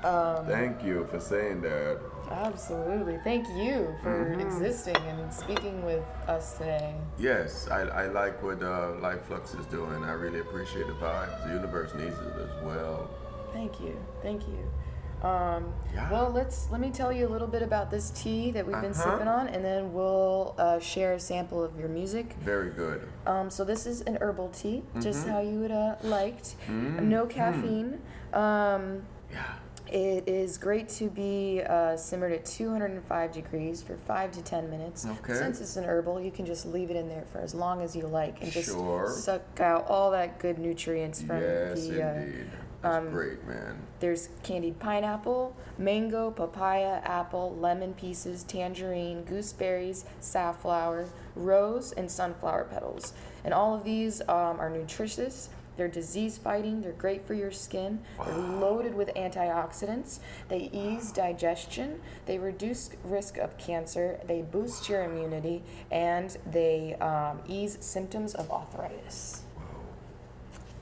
Um, 0.06 0.46
Thank 0.46 0.84
you 0.84 1.08
for 1.10 1.20
saying 1.20 1.62
that. 1.62 2.00
Absolutely. 2.32 3.18
Thank 3.24 3.48
you 3.50 3.94
for 4.02 4.12
Mm-hmm. 4.32 4.40
existing 4.42 4.96
and 4.96 5.34
speaking 5.34 5.84
with 5.86 6.04
us 6.28 6.58
today. 6.58 6.96
Yes, 7.20 7.68
I, 7.70 7.82
I 7.82 8.08
like 8.08 8.42
what 8.44 8.62
uh, 8.64 8.94
Life 9.00 9.24
Flux 9.26 9.54
is 9.54 9.66
doing. 9.68 10.04
I 10.04 10.14
really 10.14 10.40
appreciate 10.40 10.88
the 10.88 10.94
vibes. 10.94 11.44
The 11.48 11.54
universe 11.54 11.94
needs 11.96 12.18
it 12.18 12.34
as 12.42 12.64
well. 12.64 13.10
Thank 13.54 13.80
you. 13.82 13.96
Thank 14.22 14.44
you. 14.48 15.28
Um, 15.28 15.72
Yeah. 15.94 16.10
Well, 16.12 16.32
let's 16.32 16.72
let 16.72 16.82
me 16.82 16.90
tell 16.90 17.12
you 17.14 17.28
a 17.28 17.30
little 17.30 17.48
bit 17.48 17.62
about 17.62 17.92
this 17.92 18.10
tea 18.12 18.50
that 18.52 18.66
we've 18.66 18.82
been 18.82 18.92
Uh-huh. 18.92 19.12
sipping 19.12 19.28
on, 19.28 19.48
and 19.50 19.64
then 19.64 19.94
we'll 19.94 20.56
uh, 20.58 20.80
share 20.80 21.14
a 21.14 21.20
sample 21.20 21.64
of 21.64 21.78
your 21.80 21.90
music. 21.90 22.36
Very 22.42 22.72
good. 22.72 23.08
Um, 23.28 23.50
so 23.52 23.64
this 23.64 23.86
is 23.86 24.02
an 24.02 24.18
herbal 24.20 24.50
tea, 24.50 24.82
just 25.00 25.22
Mm-hmm. 25.26 25.30
how 25.32 25.42
you 25.42 25.60
would 25.60 25.72
uh, 25.72 25.96
liked. 26.04 26.56
Mm. 26.68 27.04
No 27.04 27.26
caffeine. 27.28 28.02
Um, 28.34 29.04
Yeah. 29.32 29.44
It 29.92 30.28
is 30.28 30.58
great 30.58 30.88
to 30.90 31.10
be 31.10 31.62
uh, 31.68 31.98
simmered 31.98 32.32
at 32.32 32.46
205 32.46 33.32
degrees 33.34 33.82
for 33.82 33.98
five 33.98 34.32
to 34.32 34.42
10 34.42 34.70
minutes. 34.70 35.06
Okay. 35.06 35.34
Since 35.34 35.60
it's 35.62 35.76
an 35.76 35.84
herbal, 35.84 36.22
you 36.22 36.32
can 36.32 36.46
just 36.46 36.66
leave 36.66 36.90
it 36.90 36.96
in 36.96 37.10
there 37.10 37.26
for 37.32 37.40
as 37.40 37.54
long 37.54 37.82
as 37.82 37.96
you 37.96 38.08
like 38.08 38.42
and 38.42 38.52
just 38.52 38.70
Sure. 38.70 39.10
suck 39.10 39.60
out 39.60 39.86
all 39.88 40.12
that 40.12 40.40
good 40.40 40.58
nutrients 40.60 41.22
from 41.22 41.42
Yes, 41.42 41.88
the. 41.88 42.02
Uh, 42.04 42.14
indeed. 42.16 42.46
That's 42.82 42.96
um, 42.98 43.12
great, 43.12 43.46
man. 43.46 43.78
there's 44.00 44.30
candied 44.42 44.80
pineapple, 44.80 45.56
mango, 45.78 46.32
papaya, 46.32 47.00
apple, 47.04 47.56
lemon 47.56 47.94
pieces, 47.94 48.44
tangerine, 48.44 49.24
gooseberries, 49.24 50.06
safflower, 50.20 51.06
rose, 51.36 51.92
and 51.92 52.10
sunflower 52.10 52.70
petals. 52.72 53.14
And 53.44 53.54
all 53.54 53.76
of 53.76 53.84
these 53.84 54.22
um, 54.22 54.60
are 54.60 54.70
nutritious. 54.72 55.50
They're 55.78 55.88
disease 55.88 56.38
fighting. 56.38 56.82
They're 56.82 56.92
great 56.92 57.26
for 57.26 57.34
your 57.34 57.52
skin. 57.52 58.00
They're 58.26 58.38
loaded 58.38 58.94
with 58.94 59.10
antioxidants. 59.16 60.20
They 60.50 60.70
ease 60.74 61.12
digestion. 61.12 62.02
They 62.26 62.38
reduce 62.38 62.92
risk 63.04 63.38
of 63.38 63.58
cancer. 63.58 64.20
They 64.28 64.42
boost 64.42 64.90
your 64.90 65.04
immunity, 65.04 65.64
and 65.90 66.38
they 66.46 66.96
um, 66.96 67.40
ease 67.48 67.78
symptoms 67.80 68.36
of 68.36 68.52
arthritis. 68.52 69.44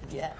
Yes. 0.09 0.33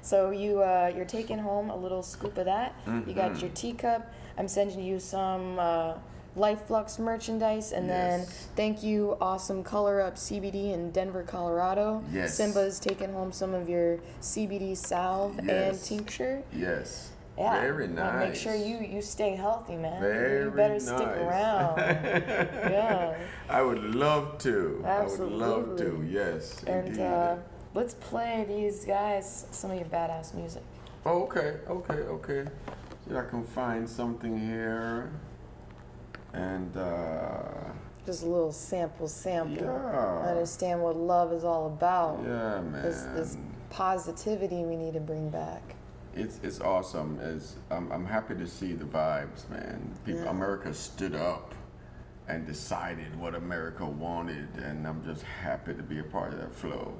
So 0.00 0.30
you 0.30 0.62
uh, 0.62 0.92
you're 0.94 1.04
taking 1.04 1.38
home 1.38 1.68
a 1.68 1.76
little 1.76 2.02
scoop 2.02 2.38
of 2.38 2.44
that. 2.44 2.74
You 3.08 3.14
got 3.14 3.40
your 3.40 3.50
teacup. 3.50 4.12
I'm 4.38 4.46
sending 4.46 4.80
you 4.80 5.00
some 5.00 5.58
uh, 5.58 5.94
Life 6.36 6.66
Flux 6.66 6.98
merchandise, 6.98 7.72
and 7.72 7.88
then 7.88 8.26
thank 8.56 8.82
you, 8.82 9.16
Awesome 9.22 9.64
Color 9.64 10.02
Up 10.02 10.16
CBD 10.16 10.72
in 10.74 10.90
Denver, 10.90 11.22
Colorado. 11.22 12.04
Yes. 12.12 12.34
Simba's 12.36 12.78
taking 12.78 13.12
home 13.14 13.32
some 13.32 13.54
of 13.54 13.68
your 13.70 13.98
CBD 14.20 14.76
salve 14.76 15.38
and 15.38 15.48
Yes. 15.48 15.88
tincture. 15.88 16.42
Yes. 16.54 17.10
Yeah. 17.38 17.58
Very 17.60 17.88
nice. 17.88 18.28
Make 18.28 18.34
sure 18.34 18.54
you 18.54 18.78
you 18.78 19.00
stay 19.02 19.34
healthy, 19.34 19.76
man. 19.76 20.00
Very 20.00 20.44
you 20.44 20.50
better 20.50 20.78
stick 20.80 21.00
around. 21.00 21.76
yeah. 21.78 23.14
I 23.48 23.62
would 23.62 23.82
love 23.94 24.38
to. 24.38 24.82
Absolutely. 24.84 25.44
I 25.44 25.48
would 25.48 25.68
love 25.68 25.78
to. 25.78 26.06
Yes. 26.08 26.62
And 26.64 26.98
uh, 27.00 27.36
let's 27.74 27.94
play 27.94 28.44
these 28.46 28.84
guys 28.84 29.46
some 29.52 29.70
of 29.70 29.76
your 29.78 29.88
badass 29.88 30.34
music. 30.34 30.62
oh, 31.06 31.22
okay. 31.24 31.56
Okay. 31.68 31.94
Okay. 32.16 32.44
See, 33.06 33.10
if 33.10 33.16
I 33.16 33.24
can 33.28 33.42
find 33.44 33.88
something 33.88 34.38
here. 34.38 35.10
And 36.36 36.76
uh, 36.76 37.42
Just 38.04 38.22
a 38.22 38.26
little 38.26 38.52
sample, 38.52 39.08
sample. 39.08 39.64
Yeah. 39.64 40.28
Understand 40.30 40.82
what 40.82 40.96
love 40.96 41.32
is 41.32 41.44
all 41.44 41.66
about. 41.66 42.20
yeah, 42.22 42.60
man. 42.60 42.82
This 42.82 43.02
this 43.14 43.36
positivity 43.70 44.64
we 44.64 44.76
need 44.76 44.94
to 44.94 45.00
bring 45.00 45.30
back. 45.30 45.74
It's 46.14 46.38
it's 46.42 46.60
awesome. 46.60 47.18
It's, 47.20 47.56
I'm 47.70 47.90
I'm 47.90 48.04
happy 48.06 48.34
to 48.34 48.46
see 48.46 48.72
the 48.74 48.84
vibes, 48.84 49.48
man. 49.50 49.94
People, 50.04 50.22
Yeah. 50.24 50.30
America 50.30 50.72
stood 50.74 51.14
up 51.14 51.54
and 52.28 52.46
decided 52.46 53.18
what 53.18 53.34
America 53.34 53.84
wanted, 53.86 54.48
and 54.62 54.86
I'm 54.86 55.02
just 55.04 55.22
happy 55.22 55.74
to 55.74 55.82
be 55.82 55.98
a 56.00 56.04
part 56.04 56.32
of 56.34 56.40
that 56.40 56.54
flow. 56.54 56.92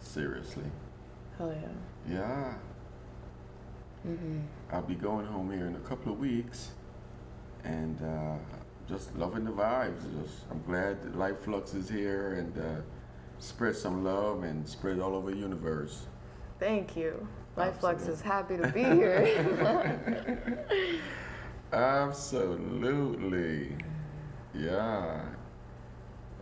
Seriously, 0.00 0.70
Hell 1.38 1.52
yeah. 2.08 2.14
yeah. 2.14 2.54
Mm-hmm. 4.06 4.40
I'll 4.70 4.82
be 4.82 4.94
going 4.94 5.26
home 5.26 5.50
here 5.50 5.66
in 5.66 5.74
a 5.74 5.80
couple 5.88 6.12
of 6.12 6.18
weeks, 6.20 6.70
and 7.66 8.00
uh, 8.02 8.36
just 8.88 9.14
loving 9.16 9.44
the 9.44 9.50
vibes. 9.50 10.02
Just 10.22 10.44
I'm 10.50 10.62
glad 10.66 11.02
that 11.02 11.18
Life 11.18 11.40
Flux 11.40 11.74
is 11.74 11.88
here 11.88 12.34
and 12.34 12.56
uh, 12.58 12.80
spread 13.38 13.76
some 13.76 14.04
love 14.04 14.44
and 14.44 14.66
spread 14.66 15.00
all 15.00 15.14
over 15.14 15.30
the 15.30 15.36
universe. 15.36 16.06
Thank 16.58 16.96
you. 16.96 17.26
Life 17.56 17.78
Flux 17.80 18.06
is 18.06 18.20
happy 18.20 18.56
to 18.56 18.68
be 18.68 18.84
here. 18.84 20.68
Absolutely. 21.72 23.76
Yeah. 24.54 25.20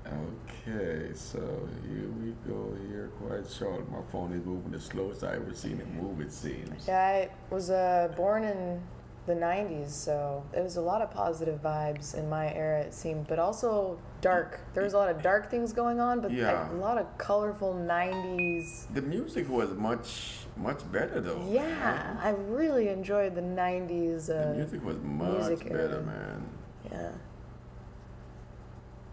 Okay, 0.06 1.10
so 1.14 1.40
here 1.88 2.08
we 2.20 2.32
go 2.46 2.76
here 2.88 3.10
quite 3.22 3.50
short. 3.50 3.90
My 3.90 4.02
phone 4.12 4.32
is 4.32 4.44
moving 4.44 4.72
the 4.72 4.80
slowest 4.80 5.24
I 5.24 5.36
ever 5.36 5.54
seen 5.54 5.80
it 5.80 5.88
move, 5.94 6.20
it 6.20 6.30
seems. 6.30 6.86
yeah, 6.86 7.00
I 7.00 7.30
was 7.52 7.70
uh, 7.70 8.12
born 8.16 8.44
in 8.44 8.82
the 9.26 9.34
90s, 9.34 9.90
so 9.90 10.44
it 10.52 10.60
was 10.62 10.76
a 10.76 10.80
lot 10.82 11.00
of 11.00 11.10
positive 11.10 11.62
vibes 11.62 12.14
in 12.14 12.28
my 12.28 12.52
era, 12.52 12.80
it 12.80 12.92
seemed, 12.92 13.26
but 13.26 13.38
also 13.38 13.98
dark. 14.20 14.60
There 14.74 14.82
was 14.82 14.92
a 14.92 14.98
lot 14.98 15.08
of 15.08 15.22
dark 15.22 15.50
things 15.50 15.72
going 15.72 15.98
on, 15.98 16.20
but 16.20 16.30
Yeah. 16.30 16.70
a 16.70 16.74
lot 16.74 16.98
of 16.98 17.06
colorful 17.16 17.72
90s. 17.74 18.86
The 18.92 19.00
music 19.02 19.48
was 19.48 19.70
much, 19.70 20.44
much 20.56 20.80
better 20.92 21.20
though. 21.20 21.42
Yeah, 21.48 22.16
I 22.22 22.30
really 22.30 22.88
enjoyed 22.88 23.34
the 23.34 23.40
90s. 23.42 24.26
The 24.26 24.50
Uh, 24.50 24.54
music 24.54 24.84
was 24.84 24.96
much 24.98 25.38
music 25.48 25.68
better, 25.70 25.78
era. 25.94 26.02
man. 26.02 26.46
Yeah. 26.92 27.10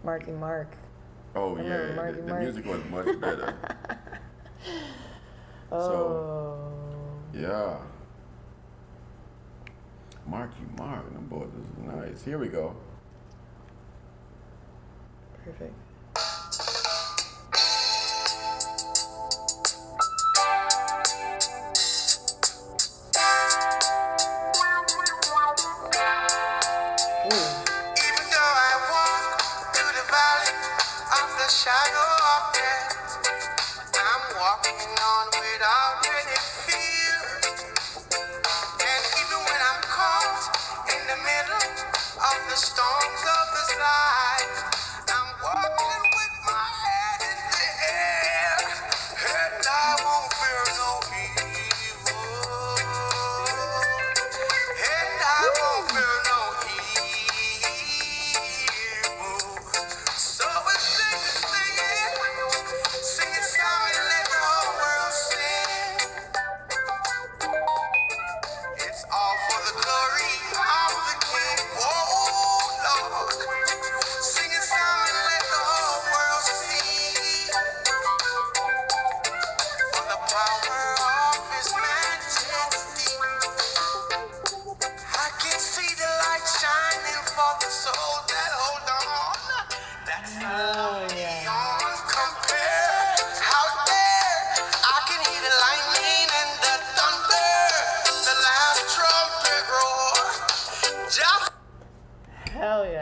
Marky 0.04 0.32
Mark. 0.32 0.76
Oh 1.34 1.56
I 1.56 1.62
yeah, 1.62 1.74
remember 1.74 1.92
the, 1.92 1.96
Marky 1.96 2.20
the 2.20 2.38
music 2.40 2.66
was 2.66 2.84
much 2.90 3.20
better. 3.20 3.54
Oh. 5.72 6.68
yeah. 7.32 7.76
Marky 10.26 10.64
Mark, 10.78 11.12
them 11.12 11.26
boys 11.26 11.48
is 11.60 11.66
nice. 11.84 12.24
Here 12.24 12.38
we 12.38 12.48
go. 12.48 12.76
Perfect. 15.44 15.74
Storms 42.72 43.24
of 43.36 43.46
this 43.52 43.72
life, 43.76 44.21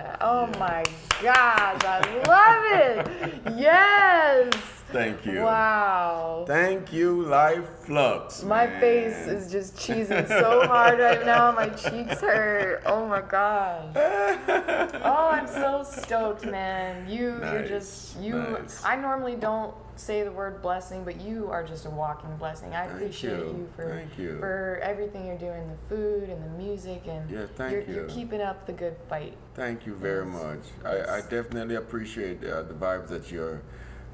Hell 0.00 0.08
yeah. 0.08 0.16
Oh 0.20 0.46
my 0.58 0.84
gosh. 1.22 1.84
I 1.84 2.00
love 2.26 2.64
it. 2.72 3.58
Yes. 3.58 4.69
Thank 4.92 5.24
you. 5.24 5.40
Wow. 5.42 6.44
Thank 6.46 6.92
you, 6.92 7.22
Life 7.22 7.68
Flux. 7.84 8.42
My 8.42 8.66
man. 8.66 8.80
face 8.80 9.26
is 9.28 9.50
just 9.50 9.76
cheesing 9.76 10.26
so 10.26 10.66
hard 10.66 10.98
right 10.98 11.24
now. 11.24 11.52
My 11.52 11.68
cheeks 11.68 12.20
hurt. 12.20 12.82
Oh 12.86 13.06
my 13.06 13.20
gosh. 13.22 13.96
Oh, 15.02 15.28
I'm 15.32 15.46
so 15.46 15.82
stoked, 15.88 16.44
man. 16.44 17.08
You, 17.08 17.38
you're 17.42 17.66
just 17.66 18.18
you. 18.20 18.34
nice. 18.34 18.84
I 18.84 18.96
normally 18.96 19.34
don't 19.36 19.74
say 19.96 20.22
the 20.22 20.30
word 20.32 20.60
blessing, 20.62 21.04
but 21.04 21.20
you 21.20 21.48
are 21.50 21.64
just 21.64 21.86
a 21.86 21.90
walking 21.90 22.34
blessing. 22.36 22.74
I 22.74 22.82
Thank 22.86 22.92
appreciate 22.92 23.38
you. 23.38 23.44
you, 23.44 23.68
for 23.76 23.88
Thank 23.88 24.18
you. 24.18 24.38
for 24.38 24.80
everything 24.82 25.26
you're 25.26 25.38
doing, 25.38 25.68
the 25.68 25.94
food 25.94 26.28
and 26.28 26.42
the 26.44 26.48
music, 26.62 27.02
and 27.06 27.30
Yeah, 27.30 27.46
thank 27.56 27.72
you're, 27.72 27.82
you. 27.82 27.94
you're 27.94 28.08
keeping 28.08 28.40
up 28.40 28.66
the 28.66 28.72
good 28.72 28.96
fight. 29.08 29.34
Thank 29.54 29.86
you 29.86 29.94
very 29.94 30.26
Yes. 30.26 30.42
much. 30.42 30.60
I, 30.84 31.16
I 31.16 31.20
definitely 31.22 31.76
appreciate 31.76 32.44
uh, 32.44 32.62
the 32.62 32.74
vibes 32.74 33.08
that 33.08 33.30
you're 33.32 33.60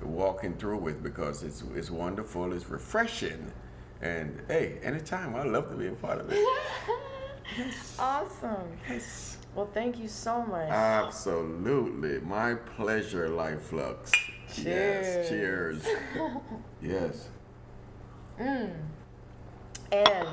walking 0.02 0.54
through 0.54 0.78
with 0.78 1.02
because 1.02 1.42
it's 1.42 1.62
it's 1.74 1.90
wonderful, 1.90 2.52
it's 2.52 2.68
refreshing, 2.68 3.52
and 4.00 4.40
hey, 4.48 4.78
anytime 4.82 5.34
I 5.34 5.44
love 5.44 5.70
to 5.70 5.76
be 5.76 5.88
a 5.88 5.92
part 5.92 6.20
of 6.20 6.30
it. 6.30 6.38
yes. 7.56 7.96
Awesome. 7.98 8.68
yes. 8.88 9.38
Well, 9.54 9.70
thank 9.72 9.98
you 9.98 10.08
so 10.08 10.44
much. 10.44 10.68
Absolutely, 10.68 12.20
my 12.20 12.54
pleasure, 12.54 13.28
Life 13.30 13.62
Flux. 13.62 14.12
Yes, 14.54 15.28
cheers. 15.28 15.86
yes. 16.82 17.28
And 19.92 20.28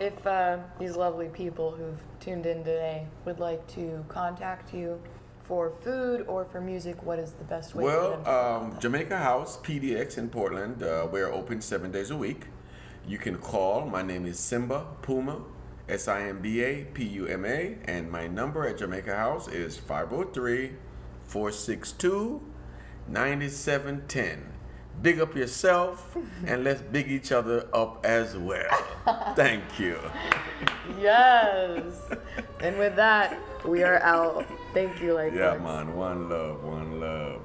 if 0.00 0.26
uh, 0.26 0.58
these 0.78 0.96
lovely 0.96 1.28
people 1.28 1.70
who've 1.70 2.00
tuned 2.18 2.46
in 2.46 2.64
today 2.64 3.06
would 3.24 3.38
like 3.38 3.66
to 3.74 4.04
contact 4.08 4.74
you 4.74 5.00
for 5.46 5.70
food 5.70 6.24
or 6.26 6.44
for 6.44 6.60
music, 6.60 7.02
what 7.04 7.18
is 7.18 7.32
the 7.32 7.44
best 7.44 7.74
way 7.74 7.84
Well, 7.84 8.20
to 8.22 8.30
um, 8.30 8.78
Jamaica 8.80 9.16
House 9.16 9.58
PDX 9.58 10.18
in 10.18 10.28
Portland. 10.28 10.82
Uh, 10.82 11.06
we're 11.10 11.32
open 11.32 11.60
seven 11.60 11.92
days 11.92 12.10
a 12.10 12.16
week. 12.16 12.46
You 13.06 13.18
can 13.18 13.38
call. 13.38 13.86
My 13.86 14.02
name 14.02 14.26
is 14.26 14.38
Simba 14.40 14.86
Puma, 15.02 15.40
S 15.88 16.08
I 16.08 16.22
M 16.22 16.40
B 16.42 16.60
A 16.62 16.84
P 16.92 17.04
U 17.04 17.26
M 17.28 17.44
A, 17.44 17.76
and 17.84 18.10
my 18.10 18.26
number 18.26 18.66
at 18.66 18.78
Jamaica 18.78 19.14
House 19.14 19.46
is 19.46 19.76
503 19.78 20.72
462 21.24 22.42
9710. 23.08 24.52
Big 25.02 25.20
up 25.20 25.36
yourself 25.36 26.16
and 26.46 26.64
let's 26.64 26.80
big 26.80 27.08
each 27.08 27.30
other 27.30 27.68
up 27.72 28.04
as 28.04 28.36
well. 28.36 28.84
Thank 29.36 29.78
you. 29.78 29.98
Yes. 31.00 31.82
and 32.60 32.76
with 32.78 32.96
that, 32.96 33.38
we 33.64 33.84
are 33.84 34.00
out. 34.02 34.44
Thank 34.76 35.00
you, 35.00 35.14
like 35.14 35.32
Yeah, 35.32 35.56
man. 35.56 35.96
One 35.96 36.28
love, 36.28 36.62
one 36.62 37.00
love. 37.00 37.40